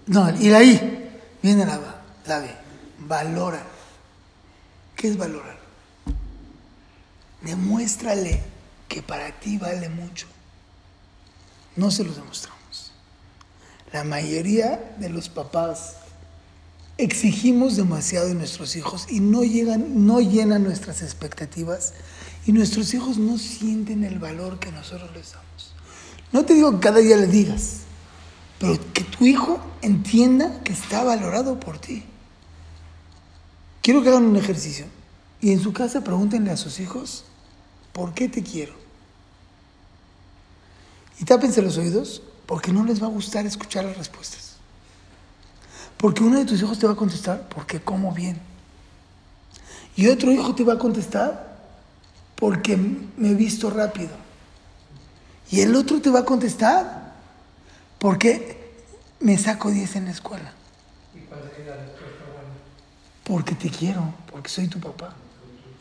No, 0.07 0.29
y 0.39 0.49
la 0.49 0.63
I. 0.63 1.11
Viene 1.41 1.65
la, 1.65 1.79
la 2.25 2.39
B. 2.39 2.55
Valora. 2.99 3.63
¿Qué 4.95 5.07
es 5.07 5.17
valorar? 5.17 5.57
Demuéstrale 7.41 8.43
que 8.87 9.01
para 9.01 9.31
ti 9.39 9.57
vale 9.57 9.87
mucho. 9.89 10.27
No 11.75 11.89
se 11.89 12.03
lo 12.03 12.13
demostramos. 12.13 12.91
La 13.93 14.03
mayoría 14.03 14.93
de 14.99 15.09
los 15.09 15.29
papás 15.29 15.95
exigimos 16.97 17.77
demasiado 17.77 18.27
de 18.27 18.35
nuestros 18.35 18.75
hijos 18.75 19.07
y 19.09 19.21
no 19.21 19.43
llegan, 19.43 20.05
no 20.05 20.19
llenan 20.19 20.63
nuestras 20.63 21.01
expectativas 21.01 21.93
y 22.45 22.51
nuestros 22.51 22.93
hijos 22.93 23.17
no 23.17 23.37
sienten 23.37 24.03
el 24.03 24.19
valor 24.19 24.59
que 24.59 24.71
nosotros 24.71 25.09
les 25.13 25.33
damos. 25.33 25.73
No 26.31 26.45
te 26.45 26.53
digo 26.53 26.71
que 26.71 26.79
cada 26.79 26.99
día 26.99 27.17
le 27.17 27.27
digas, 27.27 27.81
pero 28.59 28.77
que 28.93 29.03
tu 29.03 29.25
hijo 29.25 29.59
entienda 29.81 30.61
que 30.63 30.73
está 30.73 31.03
valorado 31.03 31.59
por 31.59 31.79
ti. 31.79 32.03
Quiero 33.81 34.03
que 34.03 34.09
hagan 34.09 34.25
un 34.25 34.35
ejercicio 34.35 34.85
y 35.41 35.51
en 35.51 35.59
su 35.59 35.73
casa 35.73 36.03
pregúntenle 36.03 36.51
a 36.51 36.57
sus 36.57 36.79
hijos, 36.79 37.25
¿por 37.93 38.13
qué 38.13 38.27
te 38.27 38.43
quiero? 38.43 38.73
Y 41.19 41.25
tápense 41.25 41.61
los 41.61 41.77
oídos 41.77 42.21
porque 42.45 42.71
no 42.71 42.83
les 42.83 43.01
va 43.01 43.07
a 43.07 43.11
gustar 43.11 43.45
escuchar 43.45 43.85
las 43.85 43.97
respuestas. 43.97 44.55
Porque 45.97 46.23
uno 46.23 46.39
de 46.39 46.45
tus 46.45 46.61
hijos 46.61 46.79
te 46.79 46.87
va 46.87 46.93
a 46.93 46.95
contestar, 46.95 47.49
porque 47.49 47.81
como 47.81 48.13
bien. 48.13 48.39
Y 49.95 50.07
otro 50.07 50.31
hijo 50.31 50.55
te 50.55 50.63
va 50.63 50.73
a 50.73 50.79
contestar, 50.79 51.48
porque 52.39 52.77
me 52.77 53.31
he 53.31 53.35
visto 53.35 53.69
rápido. 53.69 54.11
Y 55.51 55.59
el 55.61 55.75
otro 55.75 56.01
te 56.01 56.09
va 56.09 56.19
a 56.19 56.25
contestar, 56.25 57.13
porque 57.97 58.57
me 59.19 59.37
saco 59.37 59.69
10 59.69 59.97
en 59.97 60.05
la 60.05 60.11
escuela. 60.11 60.53
¿Y 61.13 61.19
cuál 61.21 61.41
es 61.41 61.65
la 61.65 61.75
respuesta 61.75 62.23
buena? 62.33 62.49
Porque 63.25 63.55
te 63.55 63.69
quiero, 63.69 64.13
porque 64.31 64.49
soy 64.49 64.67
tu 64.67 64.79
papá. 64.79 65.15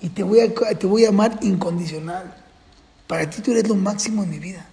Y 0.00 0.08
te 0.08 0.22
voy, 0.22 0.40
a, 0.40 0.52
te 0.52 0.86
voy 0.86 1.04
a 1.04 1.10
amar 1.10 1.38
incondicional. 1.42 2.34
Para 3.06 3.30
ti 3.30 3.40
tú 3.40 3.52
eres 3.52 3.68
lo 3.68 3.74
máximo 3.76 4.24
en 4.24 4.30
mi 4.30 4.38
vida. 4.38 4.66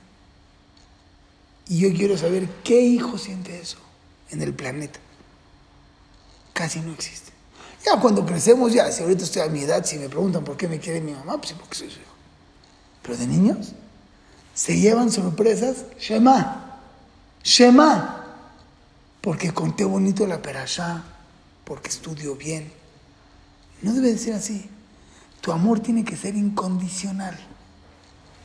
Y 1.68 1.80
yo 1.80 1.94
quiero 1.94 2.18
saber 2.18 2.48
qué 2.64 2.80
hijo 2.82 3.18
siente 3.18 3.60
eso 3.60 3.78
en 4.32 4.42
el 4.42 4.54
planeta. 4.54 5.00
Casi 6.54 6.80
no 6.80 6.94
existe. 6.94 7.35
Ya 7.86 8.00
cuando 8.00 8.26
crecemos, 8.26 8.74
ya, 8.74 8.92
si 8.92 9.04
ahorita 9.04 9.24
estoy 9.24 9.44
a 9.44 9.48
mi 9.48 9.62
edad, 9.62 9.86
si 9.86 9.98
me 9.98 10.10
preguntan 10.10 10.44
por 10.44 10.58
qué 10.58 10.68
me 10.68 10.80
quiere 10.80 11.02
mi 11.02 11.12
mamá, 11.12 11.38
pues 11.38 11.54
porque 11.54 11.76
soy 11.76 11.90
su 11.90 12.00
hijo. 12.00 12.14
Pero 13.04 13.18
de 13.18 13.28
niños, 13.28 13.74
se 14.54 14.80
llevan 14.80 15.12
sorpresas, 15.12 15.86
Shema, 16.00 16.80
Shema, 17.44 18.26
porque 19.22 19.54
conté 19.54 19.84
bonito 19.84 20.26
la 20.26 20.42
perashá, 20.42 21.04
porque 21.64 21.90
estudio 21.90 22.36
bien. 22.36 22.72
No 23.82 23.94
debe 23.94 24.14
de 24.14 24.18
ser 24.18 24.34
así. 24.34 24.70
Tu 25.42 25.52
amor 25.52 25.80
tiene 25.80 26.04
que 26.04 26.16
ser 26.16 26.36
incondicional. 26.36 27.38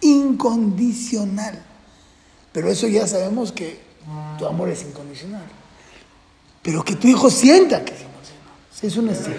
Incondicional. 0.03 1.63
Pero 2.53 2.69
eso 2.69 2.89
ya 2.89 3.07
sabemos 3.07 3.53
que 3.53 3.81
tu 4.39 4.47
amor 4.47 4.69
es 4.69 4.83
incondicional. 4.83 5.45
Pero 6.63 6.85
que 6.85 6.97
tu 6.97 7.09
hijo 7.09 7.31
sienta 7.31 7.85
que 7.85 7.95
es 7.95 8.10
incondicional. 8.83 8.83
Es 8.83 8.97
un 8.97 9.09
estilo. 9.09 9.37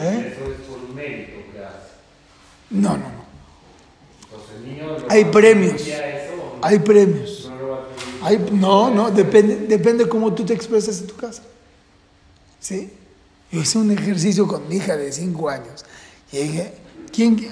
¿Eh? 0.00 0.36
No, 2.70 2.90
no, 2.90 2.96
no. 2.96 3.22
Hay 5.08 5.24
premios. 5.26 5.82
Hay 6.62 6.78
premios. 6.78 7.50
Hay, 8.22 8.38
no, 8.52 8.88
no, 8.90 9.10
depende, 9.10 9.66
depende 9.66 10.08
cómo 10.08 10.32
tú 10.32 10.44
te 10.44 10.54
expresas 10.54 11.00
en 11.00 11.08
tu 11.08 11.16
casa. 11.16 11.42
¿Sí? 12.60 12.90
Yo 13.50 13.60
hice 13.60 13.78
un 13.78 13.90
ejercicio 13.90 14.46
con 14.46 14.68
mi 14.68 14.76
hija 14.76 14.96
de 14.96 15.12
5 15.12 15.48
años. 15.48 15.84
Y 16.30 16.38
dije, 16.38 16.72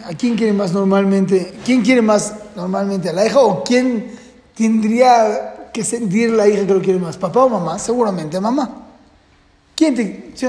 ¿a 0.05 0.15
quién 0.15 0.37
quiere 0.37 0.53
más 0.53 0.73
normalmente? 0.73 1.53
¿Quién 1.65 1.83
quiere 1.83 2.01
más 2.01 2.35
normalmente 2.57 3.11
a 3.11 3.13
la 3.13 3.27
hija 3.27 3.41
o 3.41 3.63
quién 3.65 4.13
tendría 4.55 5.71
que 5.75 5.85
sentir 5.85 6.31
la 6.31 6.49
hija 6.49 6.67
que 6.67 6.73
lo 6.73 6.81
quiere 6.81 6.99
más? 6.99 7.17
¿Papá 7.17 7.45
o 7.45 7.49
mamá? 7.49 7.79
Seguramente 7.79 8.41
mamá. 8.41 8.90
¿Quién 9.81 9.95
te 9.95 10.33
¿sí 10.35 10.47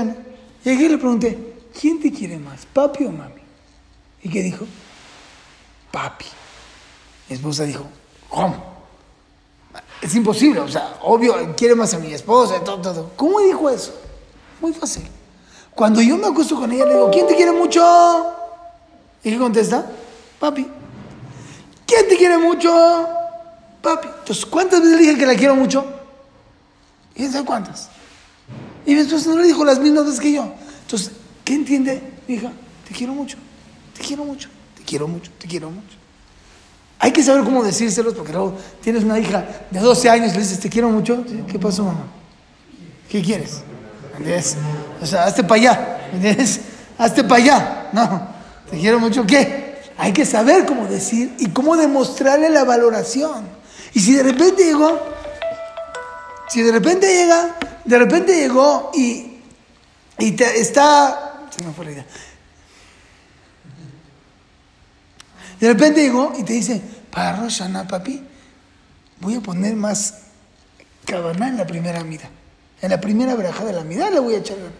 Y 0.65 0.69
aquí 0.71 0.89
le 0.89 0.97
pregunté, 0.97 1.55
¿quién 1.79 2.01
te 2.01 2.11
quiere 2.11 2.37
más, 2.37 2.65
papi 2.65 3.05
o 3.05 3.11
mami? 3.11 3.39
¿Y 4.21 4.29
qué 4.29 4.43
dijo? 4.43 4.65
Papi. 5.89 6.25
Mi 7.29 7.37
esposa 7.37 7.63
dijo, 7.63 7.85
¿cómo? 8.27 8.61
Es 10.01 10.13
imposible, 10.15 10.59
o 10.59 10.67
sea, 10.67 10.97
obvio, 11.03 11.55
quiere 11.55 11.75
más 11.75 11.93
a 11.93 11.99
mi 11.99 12.13
esposa, 12.13 12.61
todo, 12.61 12.81
todo. 12.81 13.11
¿Cómo 13.15 13.39
dijo 13.39 13.69
eso? 13.69 13.97
Muy 14.59 14.73
fácil. 14.73 15.07
Cuando 15.73 16.01
yo 16.01 16.17
me 16.17 16.27
acuesto 16.27 16.57
con 16.57 16.69
ella, 16.69 16.83
le 16.83 16.95
digo, 16.95 17.09
¿quién 17.09 17.25
te 17.25 17.37
quiere 17.37 17.53
mucho? 17.53 17.81
¿Y 19.23 19.31
qué 19.31 19.37
contesta? 19.37 19.89
Papi. 20.41 20.67
¿Quién 21.85 22.09
te 22.09 22.17
quiere 22.17 22.37
mucho? 22.37 23.07
Papi. 23.81 24.09
Entonces, 24.09 24.45
¿cuántas 24.45 24.81
veces 24.81 24.97
le 24.97 25.03
dije 25.03 25.17
que 25.17 25.25
la 25.25 25.35
quiero 25.35 25.55
mucho? 25.55 25.85
¿Y 27.15 27.25
sabe 27.29 27.45
cuántas? 27.45 28.00
Y 28.85 28.93
entonces 28.93 29.27
no 29.27 29.37
le 29.39 29.47
dijo 29.47 29.63
las 29.63 29.79
mismas 29.79 30.05
veces 30.05 30.19
que 30.19 30.31
yo. 30.31 30.53
Entonces, 30.81 31.11
¿qué 31.43 31.53
entiende, 31.53 32.01
hija? 32.27 32.51
Te 32.87 32.93
quiero 32.93 33.13
mucho, 33.13 33.37
te 33.97 34.03
quiero 34.03 34.25
mucho, 34.25 34.49
te 34.75 34.83
quiero 34.83 35.07
mucho, 35.07 35.31
te 35.37 35.47
quiero 35.47 35.69
mucho. 35.69 36.01
Hay 36.99 37.11
que 37.11 37.23
saber 37.23 37.43
cómo 37.43 37.63
decírselos 37.63 38.13
porque 38.13 38.31
luego 38.31 38.55
tienes 38.81 39.03
una 39.03 39.17
hija 39.17 39.43
de 39.71 39.79
12 39.79 40.09
años 40.09 40.31
y 40.31 40.33
le 40.33 40.39
dices, 40.41 40.59
te 40.59 40.69
quiero 40.69 40.89
mucho. 40.89 41.25
¿Qué 41.47 41.57
pasó, 41.57 41.83
mamá? 41.83 42.05
¿Qué 43.09 43.21
quieres? 43.21 43.61
¿Entiendes? 44.17 44.55
O 45.01 45.05
sea, 45.05 45.25
hazte 45.25 45.43
para 45.43 45.61
allá. 45.61 46.09
¿Entiendes? 46.13 46.61
Hazte 46.97 47.23
para 47.23 47.41
allá. 47.41 47.89
No. 47.91 48.27
Te 48.69 48.77
quiero 48.77 48.99
mucho, 48.99 49.25
¿qué? 49.25 49.81
Hay 49.97 50.13
que 50.13 50.25
saber 50.25 50.65
cómo 50.65 50.85
decir 50.85 51.33
y 51.39 51.49
cómo 51.49 51.75
demostrarle 51.75 52.49
la 52.49 52.63
valoración. 52.63 53.45
Y 53.93 53.99
si 53.99 54.13
de 54.13 54.23
repente 54.23 54.63
llegó, 54.63 54.99
si 56.51 56.61
de 56.61 56.71
repente 56.73 57.07
llega, 57.07 57.55
de 57.85 57.97
repente 57.97 58.35
llegó 58.35 58.91
y, 58.93 59.37
y 60.19 60.31
te, 60.33 60.59
está, 60.59 61.47
se 61.49 61.63
me 61.63 61.71
fue 61.71 61.85
la 61.85 61.91
idea. 61.91 62.05
De 65.61 65.67
repente 65.69 66.01
llegó 66.01 66.33
y 66.37 66.43
te 66.43 66.51
dice, 66.51 66.81
para 67.09 67.37
Roshana, 67.37 67.87
papi, 67.87 68.21
voy 69.21 69.35
a 69.35 69.39
poner 69.39 69.77
más 69.77 70.23
cabana 71.05 71.47
en 71.47 71.55
la 71.55 71.65
primera 71.65 72.03
mira. 72.03 72.29
En 72.81 72.89
la 72.89 72.99
primera 72.99 73.33
verajada 73.35 73.67
de 73.67 73.73
la 73.73 73.83
mirada 73.85 74.11
le 74.11 74.19
voy 74.19 74.35
a 74.35 74.39
echar 74.39 74.57
ganas. 74.57 74.73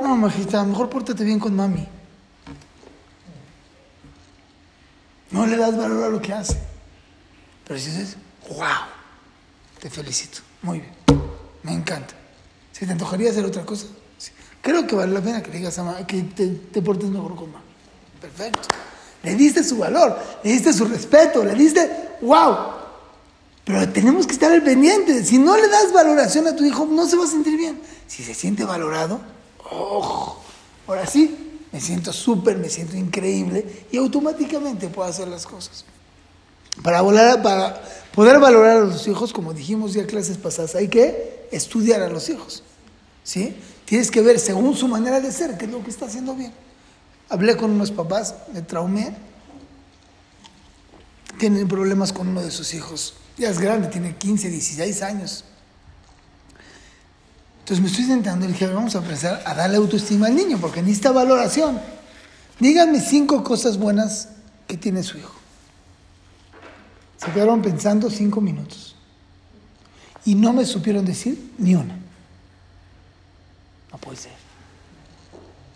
No, 0.00 0.16
majita, 0.16 0.64
mejor 0.64 0.88
pórtate 0.88 1.24
bien 1.24 1.38
con 1.38 1.54
mami. 1.54 1.86
No 5.30 5.44
le 5.44 5.58
das 5.58 5.76
valor 5.76 6.04
a 6.04 6.08
lo 6.08 6.22
que 6.22 6.32
hace. 6.32 6.58
Pero 7.66 7.78
si 7.78 7.90
dices, 7.90 8.16
wow, 8.48 8.86
te 9.78 9.90
felicito, 9.90 10.40
muy 10.64 10.80
bien, 10.80 10.92
me 11.62 11.72
encanta. 11.72 12.14
Si 12.72 12.86
te 12.86 12.92
antojaría 12.92 13.30
hacer 13.30 13.44
otra 13.44 13.64
cosa, 13.64 13.86
creo 14.62 14.86
que 14.86 14.96
vale 14.96 15.12
la 15.12 15.20
pena 15.20 15.42
que 15.42 15.50
le 15.50 15.58
digas 15.58 15.78
a 15.78 16.06
que 16.06 16.22
te, 16.22 16.82
portes 16.82 17.08
mejor 17.10 17.36
con 17.36 17.52
mamá. 17.52 17.62
Perfecto. 18.20 18.60
Le 19.22 19.34
diste 19.34 19.62
su 19.62 19.76
valor, 19.76 20.18
le 20.42 20.52
diste 20.52 20.72
su 20.72 20.86
respeto, 20.86 21.44
le 21.44 21.54
diste, 21.54 22.16
wow. 22.22 22.56
Pero 23.64 23.88
tenemos 23.90 24.26
que 24.26 24.32
estar 24.32 24.50
al 24.50 24.62
pendiente. 24.62 25.22
Si 25.24 25.38
no 25.38 25.56
le 25.56 25.68
das 25.68 25.92
valoración 25.92 26.46
a 26.46 26.56
tu 26.56 26.64
hijo, 26.64 26.86
no 26.86 27.06
se 27.06 27.16
va 27.16 27.24
a 27.24 27.28
sentir 27.28 27.56
bien. 27.56 27.80
Si 28.06 28.22
se 28.22 28.34
siente 28.34 28.64
valorado, 28.64 29.20
oh, 29.70 30.38
ahora 30.86 31.06
sí, 31.06 31.60
me 31.72 31.80
siento 31.80 32.12
súper, 32.12 32.56
me 32.56 32.70
siento 32.70 32.96
increíble 32.96 33.86
y 33.90 33.98
automáticamente 33.98 34.88
puedo 34.88 35.08
hacer 35.08 35.28
las 35.28 35.46
cosas. 35.46 35.84
Para, 36.82 37.82
poder 38.14 38.38
valorar 38.38 38.78
a 38.78 38.84
los 38.84 39.06
hijos, 39.08 39.32
como 39.32 39.52
dijimos 39.52 39.92
ya 39.94 40.06
clases 40.06 40.38
pasadas, 40.38 40.74
hay 40.74 40.88
que 40.88 41.48
estudiar 41.50 42.02
a 42.02 42.08
los 42.08 42.28
hijos. 42.28 42.62
¿sí? 43.22 43.56
Tienes 43.84 44.10
que 44.10 44.20
ver 44.20 44.38
según 44.38 44.76
su 44.76 44.88
manera 44.88 45.20
de 45.20 45.30
ser, 45.32 45.56
qué 45.56 45.66
es 45.66 45.70
lo 45.70 45.82
que 45.82 45.90
está 45.90 46.06
haciendo 46.06 46.34
bien. 46.34 46.52
Hablé 47.28 47.56
con 47.56 47.70
unos 47.70 47.90
papás, 47.90 48.34
me 48.52 48.62
traumé. 48.62 49.14
Tienen 51.38 51.66
problemas 51.66 52.12
con 52.12 52.28
uno 52.28 52.42
de 52.42 52.50
sus 52.50 52.74
hijos. 52.74 53.14
Ya 53.36 53.50
es 53.50 53.58
grande, 53.58 53.88
tiene 53.88 54.16
15, 54.16 54.48
16 54.48 55.02
años. 55.02 55.44
Entonces 57.60 57.82
me 57.82 57.88
estoy 57.88 58.04
sentando 58.04 58.44
y 58.44 58.48
dije, 58.48 58.66
vamos 58.66 58.94
a 58.94 58.98
empezar 58.98 59.42
a 59.44 59.54
darle 59.54 59.78
autoestima 59.78 60.26
al 60.26 60.36
niño, 60.36 60.58
porque 60.60 60.82
necesita 60.82 61.12
valoración. 61.12 61.80
Díganme 62.60 63.00
cinco 63.00 63.42
cosas 63.42 63.78
buenas 63.78 64.28
que 64.68 64.76
tiene 64.76 65.02
su 65.02 65.18
hijo. 65.18 65.43
Se 67.24 67.32
quedaron 67.32 67.62
pensando 67.62 68.10
cinco 68.10 68.40
minutos. 68.40 68.94
Y 70.24 70.34
no 70.34 70.52
me 70.52 70.64
supieron 70.64 71.04
decir 71.04 71.52
ni 71.58 71.74
una. 71.74 71.96
No 73.92 73.98
puede 73.98 74.16
ser. 74.16 74.32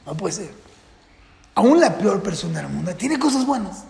No 0.06 0.16
puede 0.16 0.34
ser. 0.34 0.50
Aún 1.54 1.80
la 1.80 1.96
peor 1.98 2.22
persona 2.22 2.61
del 2.61 2.70
mundo 2.70 2.94
tiene 2.94 3.18
cosas 3.18 3.44
buenas. 3.44 3.84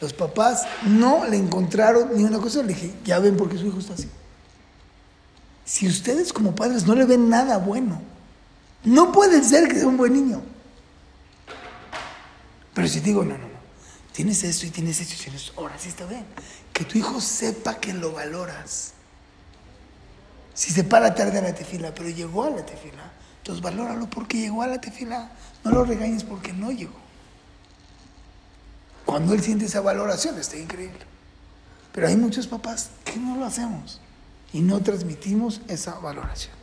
Los 0.00 0.12
papás 0.12 0.66
no 0.86 1.26
le 1.26 1.36
encontraron 1.36 2.16
ni 2.16 2.24
una 2.24 2.38
cosa. 2.38 2.62
Le 2.62 2.74
dije, 2.74 2.94
ya 3.04 3.18
ven 3.18 3.36
por 3.36 3.48
qué 3.48 3.58
su 3.58 3.66
hijo 3.66 3.78
está 3.78 3.94
así. 3.94 4.08
Si 5.64 5.86
ustedes 5.86 6.32
como 6.32 6.54
padres 6.54 6.86
no 6.86 6.94
le 6.94 7.04
ven 7.04 7.28
nada 7.28 7.58
bueno, 7.58 8.00
no 8.84 9.12
puede 9.12 9.42
ser 9.44 9.68
que 9.68 9.76
sea 9.76 9.88
un 9.88 9.96
buen 9.96 10.14
niño. 10.14 10.40
Pero 12.72 12.88
si 12.88 13.00
digo, 13.00 13.24
no, 13.24 13.36
no, 13.36 13.48
no, 13.48 13.58
tienes 14.12 14.42
esto 14.44 14.64
y 14.64 14.70
tienes 14.70 15.00
esto 15.00 15.14
y 15.14 15.24
tienes 15.24 15.42
esto, 15.42 15.60
ahora 15.60 15.76
sí 15.78 15.88
está 15.88 16.06
bien. 16.06 16.24
Que 16.78 16.84
tu 16.84 16.96
hijo 16.96 17.20
sepa 17.20 17.74
que 17.80 17.92
lo 17.92 18.12
valoras. 18.12 18.92
Si 20.54 20.70
se 20.70 20.84
para 20.84 21.12
tarde 21.12 21.38
a 21.38 21.42
la 21.42 21.52
tefila, 21.52 21.92
pero 21.92 22.08
llegó 22.08 22.44
a 22.44 22.50
la 22.50 22.64
tefila, 22.64 23.02
entonces 23.38 23.60
valóralo 23.60 24.08
porque 24.08 24.38
llegó 24.38 24.62
a 24.62 24.68
la 24.68 24.80
tefila. 24.80 25.28
No 25.64 25.72
lo 25.72 25.84
regañes 25.84 26.22
porque 26.22 26.52
no 26.52 26.70
llegó. 26.70 26.94
Cuando 29.04 29.34
él 29.34 29.42
siente 29.42 29.64
esa 29.64 29.80
valoración, 29.80 30.38
está 30.38 30.56
increíble. 30.56 31.00
Pero 31.92 32.06
hay 32.06 32.16
muchos 32.16 32.46
papás 32.46 32.90
que 33.04 33.16
no 33.16 33.34
lo 33.34 33.44
hacemos 33.44 34.00
y 34.52 34.60
no 34.60 34.80
transmitimos 34.80 35.60
esa 35.66 35.98
valoración. 35.98 36.54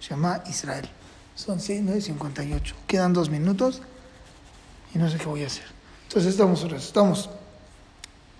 Se 0.00 0.10
llama 0.10 0.42
Israel. 0.48 0.90
Son 1.36 1.60
6, 1.60 1.82
9, 1.84 2.00
58. 2.00 2.74
Quedan 2.88 3.12
dos 3.12 3.30
minutos 3.30 3.82
y 4.92 4.98
no 4.98 5.08
sé 5.08 5.18
qué 5.18 5.26
voy 5.26 5.44
a 5.44 5.46
hacer. 5.46 5.66
Entonces 6.08 6.32
estamos, 6.32 6.60
estamos. 6.64 7.30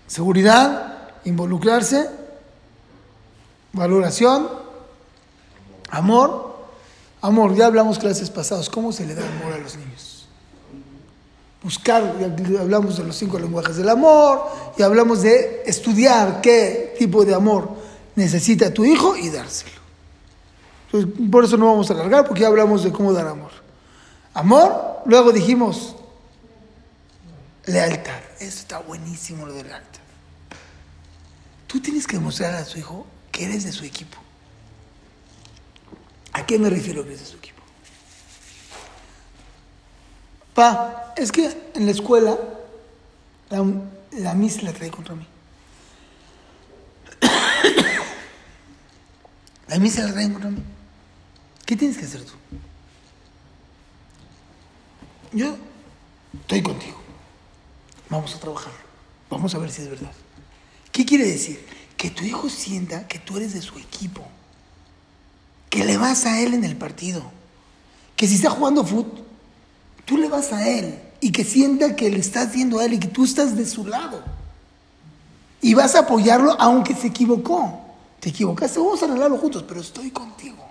Seguridad, 0.09 0.94
involucrarse, 1.25 2.09
valoración, 3.73 4.49
amor. 5.91 6.55
Amor, 7.21 7.55
ya 7.55 7.67
hablamos 7.67 7.99
clases 7.99 8.29
pasadas, 8.29 8.69
¿cómo 8.69 8.93
se 8.93 9.07
le 9.07 9.15
da 9.15 9.23
amor 9.23 9.55
a 9.55 9.59
los 9.59 9.77
niños? 9.77 10.29
Buscar, 11.63 12.03
hablamos 12.61 12.99
de 12.99 13.05
los 13.05 13.17
cinco 13.17 13.39
lenguajes 13.39 13.77
del 13.77 13.89
amor, 13.89 14.45
y 14.77 14.83
hablamos 14.83 15.23
de 15.23 15.63
estudiar 15.65 16.43
qué 16.43 16.95
tipo 16.99 17.25
de 17.25 17.35
amor 17.35 17.71
necesita 18.15 18.73
tu 18.73 18.85
hijo 18.85 19.17
y 19.17 19.31
dárselo. 19.31 19.81
por 21.31 21.45
eso 21.45 21.57
no 21.57 21.67
vamos 21.67 21.91
a 21.91 21.95
alargar, 21.95 22.27
porque 22.27 22.43
ya 22.43 22.49
hablamos 22.49 22.85
de 22.85 22.93
cómo 22.93 23.15
dar 23.15 23.27
amor. 23.27 23.53
Amor, 24.35 25.01
luego 25.07 25.33
dijimos 25.33 25.97
lealtad. 27.65 28.21
Eso 28.39 28.59
está 28.59 28.79
buenísimo 28.81 29.47
lo 29.47 29.55
de 29.55 29.65
lealtad. 29.65 30.04
Tú 31.75 31.81
tienes 31.81 32.07
que 32.07 32.19
demostrar 32.19 32.55
a 32.55 32.65
tu 32.65 32.79
hijo 32.79 33.05
que 33.33 33.47
eres 33.47 33.65
de 33.65 33.73
su 33.73 33.85
equipo. 33.85 34.17
¿A 36.33 36.47
qué 36.47 36.57
me 36.57 36.71
refiero 36.71 37.03
que 37.03 37.09
eres 37.09 37.23
de 37.23 37.27
su 37.27 37.37
equipo? 37.37 37.61
Pa, 40.55 41.13
es 41.17 41.33
que 41.33 41.51
en 41.75 41.87
la 41.87 41.91
escuela 41.91 42.39
la, 43.51 43.65
la 44.13 44.35
Miss 44.35 44.63
la 44.63 44.73
trae 44.73 44.89
contra 44.93 45.17
mí. 45.17 45.27
la 49.67 49.79
Miss 49.81 49.99
la 49.99 50.13
trae 50.13 50.33
contra 50.33 50.51
mí. 50.51 50.63
¿Qué 51.67 51.75
tienes 51.75 51.99
que 51.99 52.05
hacer 52.05 52.25
tú? 52.25 52.35
Yo 55.33 55.57
estoy 56.41 56.63
contigo. 56.63 57.01
Vamos 58.11 58.33
a 58.33 58.39
trabajar. 58.39 58.73
Vamos 59.29 59.53
a 59.57 59.59
ver 59.59 59.73
si 59.73 59.83
es 59.83 59.91
verdad. 59.91 60.13
¿Qué 60.95 61.05
quiere 61.05 61.27
decir? 61.27 61.59
Que 61.97 62.09
tu 62.09 62.23
hijo 62.23 62.49
sienta 62.49 63.09
que 63.09 63.19
tú 63.19 63.37
eres 63.37 63.53
de 63.53 63.61
su 63.61 63.77
equipo. 63.81 64.23
Que 65.69 65.85
le 65.85 65.97
vas 65.97 66.25
a 66.25 66.41
él 66.41 66.55
en 66.55 66.63
el 66.63 66.77
partido. 66.77 67.21
Que 68.15 68.29
si 68.29 68.37
está 68.37 68.51
jugando 68.51 68.87
fútbol, 68.87 69.25
tú 70.05 70.17
le 70.17 70.29
vas 70.29 70.53
a 70.53 70.69
él. 70.69 70.97
Y 71.21 71.33
que 71.33 71.43
sienta 71.43 71.97
que 71.97 72.11
le 72.11 72.21
estás 72.21 72.55
viendo 72.55 72.79
a 72.79 72.85
él 72.85 72.93
y 72.93 73.01
que 73.01 73.09
tú 73.09 73.25
estás 73.25 73.57
de 73.57 73.67
su 73.67 73.85
lado. 73.85 74.23
Y 75.61 75.75
vas 75.75 75.97
a 75.97 76.03
apoyarlo 76.03 76.55
aunque 76.61 76.95
se 76.95 77.09
equivocó. 77.09 77.77
Te 78.21 78.29
equivocaste, 78.29 78.79
vamos 78.79 79.03
a 79.03 79.07
arreglarlo 79.07 79.37
juntos, 79.39 79.65
pero 79.67 79.81
estoy 79.81 80.13
contigo. 80.13 80.65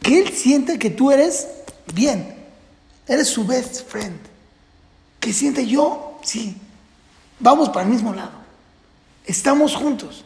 Que 0.00 0.20
él 0.20 0.32
sienta 0.32 0.78
que 0.78 0.88
tú 0.88 1.10
eres 1.10 1.48
bien. 1.92 2.34
Eres 3.06 3.28
su 3.28 3.44
best 3.44 3.86
friend. 3.90 4.18
Que 5.20 5.34
siente 5.34 5.66
yo, 5.66 6.18
sí, 6.22 6.56
vamos 7.40 7.68
para 7.68 7.82
el 7.82 7.92
mismo 7.92 8.14
lado. 8.14 8.43
Estamos 9.24 9.74
juntos. 9.74 10.24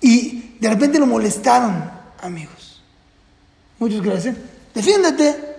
Y 0.00 0.56
de 0.58 0.68
repente 0.68 0.98
lo 0.98 1.06
molestaron, 1.06 1.90
amigos. 2.20 2.82
Muchos 3.78 4.02
dicen, 4.02 4.36
defiéndete. 4.74 5.56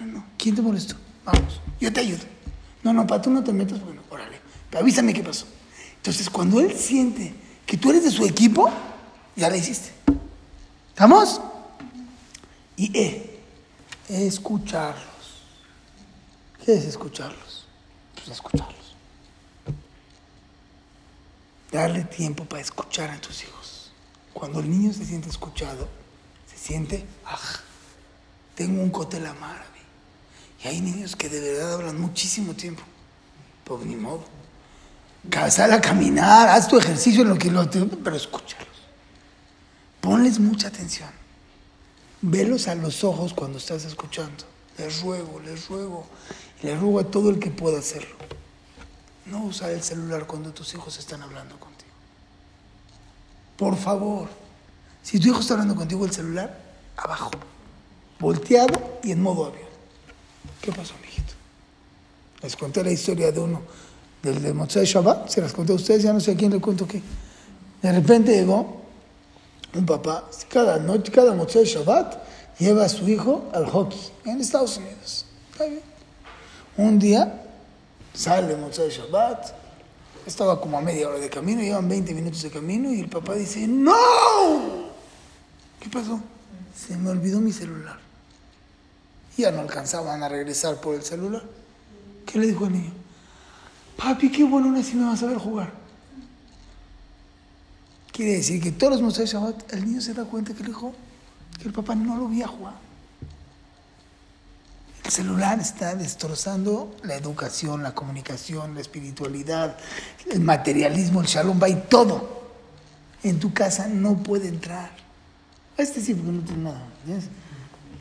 No, 0.00 0.06
no, 0.06 0.24
¿quién 0.36 0.54
te 0.54 0.62
molestó? 0.62 0.96
Vamos, 1.24 1.60
yo 1.80 1.92
te 1.92 2.00
ayudo. 2.00 2.24
No, 2.82 2.92
no, 2.92 3.06
para 3.06 3.22
tú 3.22 3.30
no 3.30 3.44
te 3.44 3.52
metas, 3.52 3.80
bueno, 3.82 4.02
órale. 4.10 4.38
Pero 4.68 4.82
avísame 4.82 5.14
qué 5.14 5.22
pasó. 5.22 5.46
Entonces, 5.96 6.28
cuando 6.28 6.60
él 6.60 6.76
siente 6.76 7.32
que 7.64 7.76
tú 7.76 7.90
eres 7.90 8.04
de 8.04 8.10
su 8.10 8.24
equipo, 8.24 8.70
ya 9.36 9.48
le 9.48 9.58
hiciste. 9.58 9.90
¿Estamos? 10.88 11.40
Y 12.76 12.98
E, 12.98 13.40
escucharlos. 14.08 15.02
¿Qué 16.64 16.74
es 16.74 16.84
escucharlos? 16.84 17.66
Pues 18.14 18.28
escucharlos. 18.28 18.81
Darle 21.72 22.04
tiempo 22.04 22.44
para 22.44 22.60
escuchar 22.60 23.10
a 23.10 23.20
tus 23.20 23.44
hijos. 23.44 23.92
Cuando 24.34 24.60
el 24.60 24.70
niño 24.70 24.92
se 24.92 25.06
siente 25.06 25.30
escuchado, 25.30 25.88
se 26.46 26.58
siente, 26.58 27.04
ah, 27.24 27.38
tengo 28.54 28.82
un 28.82 28.90
cotel 28.90 29.26
árabe. 29.26 29.66
Y 30.62 30.68
hay 30.68 30.80
niños 30.80 31.16
que 31.16 31.28
de 31.28 31.40
verdad 31.40 31.74
hablan 31.74 32.00
muchísimo 32.00 32.54
tiempo. 32.54 32.82
Pues 33.64 33.84
ni 33.86 33.96
modo. 33.96 34.24
Sal 35.50 35.72
a 35.72 35.80
caminar, 35.80 36.48
haz 36.48 36.68
tu 36.68 36.78
ejercicio 36.78 37.22
en 37.22 37.30
lo 37.30 37.38
que 37.38 37.50
lo 37.50 37.68
pero 37.70 38.16
escúchalos. 38.16 38.68
Ponles 40.00 40.38
mucha 40.40 40.68
atención. 40.68 41.10
Velos 42.20 42.68
a 42.68 42.74
los 42.74 43.02
ojos 43.02 43.32
cuando 43.32 43.58
estás 43.58 43.84
escuchando. 43.84 44.44
Les 44.78 45.00
ruego, 45.00 45.40
les 45.40 45.68
ruego. 45.68 46.06
Les 46.62 46.78
ruego 46.78 47.00
a 47.00 47.04
todo 47.04 47.30
el 47.30 47.38
que 47.38 47.50
pueda 47.50 47.78
hacerlo. 47.78 48.14
No 49.26 49.44
usar 49.44 49.70
el 49.70 49.82
celular 49.82 50.26
cuando 50.26 50.52
tus 50.52 50.74
hijos 50.74 50.98
están 50.98 51.22
hablando 51.22 51.58
contigo. 51.58 51.90
Por 53.56 53.76
favor, 53.76 54.28
si 55.02 55.20
tu 55.20 55.28
hijo 55.28 55.40
está 55.40 55.54
hablando 55.54 55.76
contigo 55.76 56.04
el 56.04 56.12
celular, 56.12 56.58
abajo, 56.96 57.30
volteado 58.18 58.98
y 59.02 59.12
en 59.12 59.22
modo 59.22 59.46
avión. 59.46 59.68
¿Qué 60.60 60.72
pasó, 60.72 60.94
mijito? 61.02 61.34
Les 62.42 62.56
conté 62.56 62.82
la 62.82 62.90
historia 62.90 63.30
de 63.30 63.40
uno, 63.40 63.62
del 64.22 64.42
de 64.42 64.52
Motzai 64.52 64.84
Shabbat, 64.84 65.28
se 65.28 65.40
las 65.40 65.52
conté 65.52 65.72
a 65.72 65.76
ustedes, 65.76 66.02
ya 66.02 66.12
no 66.12 66.20
sé 66.20 66.32
a 66.32 66.36
quién 66.36 66.50
le 66.52 66.60
cuento 66.60 66.86
qué. 66.86 67.02
De 67.82 67.92
repente 67.92 68.32
llegó 68.32 68.80
un 69.74 69.86
papá, 69.86 70.28
cada 70.48 70.78
noche, 70.78 71.12
cada 71.12 71.34
Motzai 71.34 71.64
Shabbat, 71.64 72.22
lleva 72.58 72.84
a 72.84 72.88
su 72.88 73.08
hijo 73.08 73.48
al 73.52 73.66
hockey 73.66 74.00
en 74.24 74.40
Estados 74.40 74.76
Unidos. 74.76 75.26
Está 75.52 75.66
bien. 75.66 75.82
Un 76.76 76.98
día 76.98 77.41
Sale 78.14 78.56
Motzai 78.56 78.90
Shabbat, 78.90 79.54
estaba 80.26 80.60
como 80.60 80.78
a 80.78 80.80
media 80.80 81.08
hora 81.08 81.18
de 81.18 81.30
camino, 81.30 81.62
llevan 81.62 81.88
20 81.88 82.14
minutos 82.14 82.42
de 82.42 82.50
camino 82.50 82.92
y 82.92 83.00
el 83.00 83.08
papá 83.08 83.34
dice, 83.34 83.66
¡No! 83.66 84.90
¿Qué 85.80 85.88
pasó? 85.88 86.20
Se 86.76 86.96
me 86.96 87.10
olvidó 87.10 87.40
mi 87.40 87.52
celular. 87.52 87.98
Ya 89.36 89.50
no 89.50 89.60
alcanzaban 89.60 90.22
a 90.22 90.28
regresar 90.28 90.80
por 90.80 90.94
el 90.94 91.02
celular. 91.02 91.42
¿Qué 92.26 92.38
le 92.38 92.46
dijo 92.46 92.66
el 92.66 92.72
niño? 92.72 92.92
Papi, 93.96 94.30
qué 94.30 94.44
bueno 94.44 94.68
ahora 94.68 94.82
sí 94.82 94.94
me 94.94 95.06
vas 95.06 95.22
a 95.22 95.26
ver 95.26 95.38
jugar. 95.38 95.72
Quiere 98.12 98.32
decir 98.32 98.62
que 98.62 98.72
todos 98.72 98.92
los 98.92 99.02
Motzai 99.02 99.26
Shabbat, 99.26 99.72
el 99.72 99.86
niño 99.86 100.00
se 100.02 100.12
da 100.12 100.24
cuenta 100.24 100.52
que 100.52 100.62
el 100.62 100.68
hijo, 100.68 100.92
que 101.58 101.68
el 101.68 101.72
papá 101.72 101.94
no 101.94 102.16
lo 102.16 102.28
veía 102.28 102.46
jugar. 102.46 102.74
El 105.04 105.10
celular 105.10 105.58
está 105.58 105.94
destrozando 105.94 106.94
la 107.02 107.14
educación, 107.14 107.82
la 107.82 107.94
comunicación, 107.94 108.74
la 108.74 108.80
espiritualidad, 108.80 109.76
el 110.30 110.40
materialismo, 110.40 111.20
el 111.20 111.26
shalom 111.26 111.60
y 111.68 111.74
todo. 111.88 112.42
En 113.22 113.38
tu 113.40 113.52
casa 113.52 113.88
no 113.88 114.16
puede 114.22 114.48
entrar. 114.48 114.90
Este 115.76 116.00
sí, 116.00 116.14
porque 116.14 116.32
no 116.32 116.42
tiene 116.42 116.62
nada. 116.62 116.82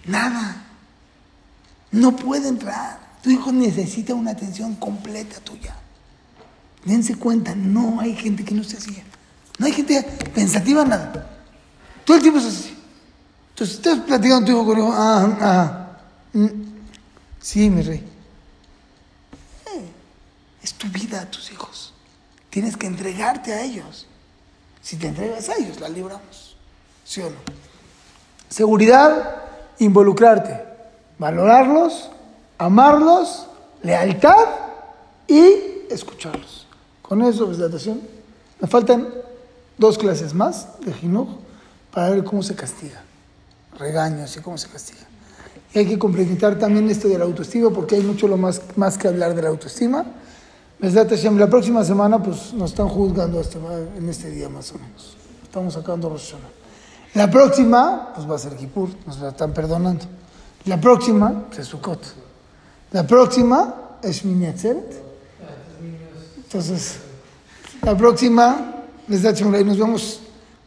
Nada. 0.05 0.65
No 1.91 2.15
puede 2.15 2.47
entrar. 2.47 2.99
Tu 3.23 3.31
hijo 3.31 3.51
necesita 3.51 4.13
una 4.13 4.31
atención 4.31 4.75
completa 4.75 5.39
tuya. 5.39 5.75
Dense 6.85 7.15
cuenta, 7.15 7.55
no 7.55 7.99
hay 7.99 8.15
gente 8.15 8.43
que 8.43 8.55
no 8.55 8.63
se 8.63 8.77
así. 8.77 9.01
No 9.59 9.65
hay 9.65 9.73
gente 9.73 10.01
pensativa, 10.33 10.83
nada. 10.83 11.29
Todo 12.05 12.17
el 12.17 12.23
tiempo 12.23 12.39
es 12.39 12.45
así. 12.45 12.77
Entonces, 13.49 13.75
estás 13.77 13.99
platicando 13.99 14.45
tu 14.45 14.51
hijo 14.51 14.65
con 14.65 14.79
ah, 14.91 15.37
ah, 15.41 15.97
mm, 16.33 16.70
Sí, 17.41 17.69
mi 17.69 17.81
rey. 17.81 17.97
Eh, 19.65 19.85
es 20.61 20.73
tu 20.73 20.87
vida 20.87 21.29
tus 21.29 21.51
hijos. 21.51 21.93
Tienes 22.49 22.77
que 22.77 22.85
entregarte 22.85 23.53
a 23.53 23.63
ellos. 23.63 24.05
Si 24.81 24.97
te 24.97 25.07
entregas 25.07 25.49
a 25.49 25.55
ellos, 25.55 25.79
la 25.79 25.89
libramos. 25.89 26.55
¿Sí 27.03 27.21
o 27.21 27.29
no? 27.29 27.37
Seguridad, 28.49 29.43
involucrarte, 29.79 30.63
valorarlos, 31.17 32.09
amarlos, 32.57 33.47
lealtad 33.81 34.47
y 35.27 35.87
escucharlos. 35.89 36.67
Con 37.01 37.21
eso, 37.23 37.47
presentación. 37.47 38.01
Me 38.59 38.67
faltan 38.67 39.07
dos 39.77 39.97
clases 39.97 40.33
más 40.33 40.79
de 40.81 40.93
Jinuj 40.93 41.29
para 41.91 42.09
ver 42.09 42.23
cómo 42.23 42.43
se 42.43 42.55
castiga. 42.55 43.01
Regaños 43.77 44.35
y 44.37 44.41
cómo 44.41 44.57
se 44.57 44.69
castiga. 44.69 45.01
Y 45.73 45.79
hay 45.79 45.85
que 45.85 45.97
complementar 45.97 46.59
también 46.59 46.89
esto 46.89 47.07
de 47.07 47.17
la 47.17 47.25
autoestima, 47.25 47.69
porque 47.69 47.95
hay 47.95 48.01
mucho 48.01 48.27
lo 48.27 48.37
más, 48.37 48.61
más 48.75 48.97
que 48.97 49.07
hablar 49.07 49.33
de 49.33 49.41
la 49.41 49.49
autoestima. 49.49 50.05
La 50.79 51.49
próxima 51.49 51.83
semana 51.83 52.21
pues, 52.21 52.53
nos 52.53 52.71
están 52.71 52.89
juzgando 52.89 53.39
hasta 53.39 53.59
en 53.95 54.09
este 54.09 54.29
día 54.31 54.49
más 54.49 54.71
o 54.71 54.79
menos. 54.79 55.15
Estamos 55.43 55.73
sacando 55.73 56.09
Rosh 56.09 56.33
La 57.13 57.29
próxima, 57.29 58.11
pues 58.15 58.29
va 58.29 58.35
a 58.35 58.39
ser 58.39 58.55
Kippur, 58.55 58.89
nos 59.05 59.19
la 59.19 59.29
están 59.29 59.53
perdonando. 59.53 60.05
La 60.65 60.79
próxima, 60.79 61.45
pues 61.47 61.59
es 61.59 61.67
Sukkot. 61.67 62.01
La 62.91 63.05
próxima 63.05 63.97
es 64.01 64.23
Shmini 64.23 64.47
Atzeret. 64.47 65.03
Entonces, 66.37 66.97
la 67.83 67.95
próxima, 67.95 68.83
les 69.07 69.21
da 69.21 69.31
nos 69.31 69.77
vemos 69.77 70.19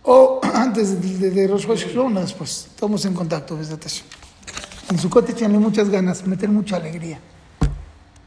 o 0.05 0.41
antes 0.55 1.01
de, 1.21 1.31
de, 1.31 1.47
Rosh 1.47 1.67
Hashanah 1.67 2.21
después. 2.21 2.69
Estamos 2.71 3.05
en 3.05 3.15
contacto, 3.15 3.57
desde 3.57 3.75
en 4.95 5.01
Sukkot 5.01 5.29
échenle 5.29 5.59
muchas 5.59 5.91
ganas, 5.91 6.25
meter 6.25 6.49
mucha 6.49 6.77
alegría. 6.77 7.19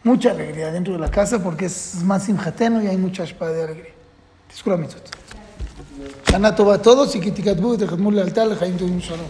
Mucha 0.04 0.32
alegría 0.32 0.70
dentro 0.70 0.92
de 0.92 1.00
la 1.00 1.10
casa 1.10 1.42
porque 1.42 1.68
es 1.68 2.04
más 2.04 2.26
simjateno 2.26 2.84
y 2.84 2.88
hay 2.88 2.98
mucha 2.98 3.24
espada 3.24 3.54
de 3.54 3.64
alegría. 3.64 3.94
Disculpa, 4.50 4.78
mitzvot. 4.78 5.10
Shana 6.30 6.54
Tova 6.54 6.76
a 6.76 6.82
todos 6.82 7.16
y 7.16 7.22
que 7.22 7.32
te 7.32 7.42
y 7.42 7.78
te 7.78 7.88
jadmul 7.88 8.16
lealtad, 8.16 8.50
le 8.50 8.58
jaim 8.58 8.76
tuvim 8.76 9.00
shalom. 9.00 9.28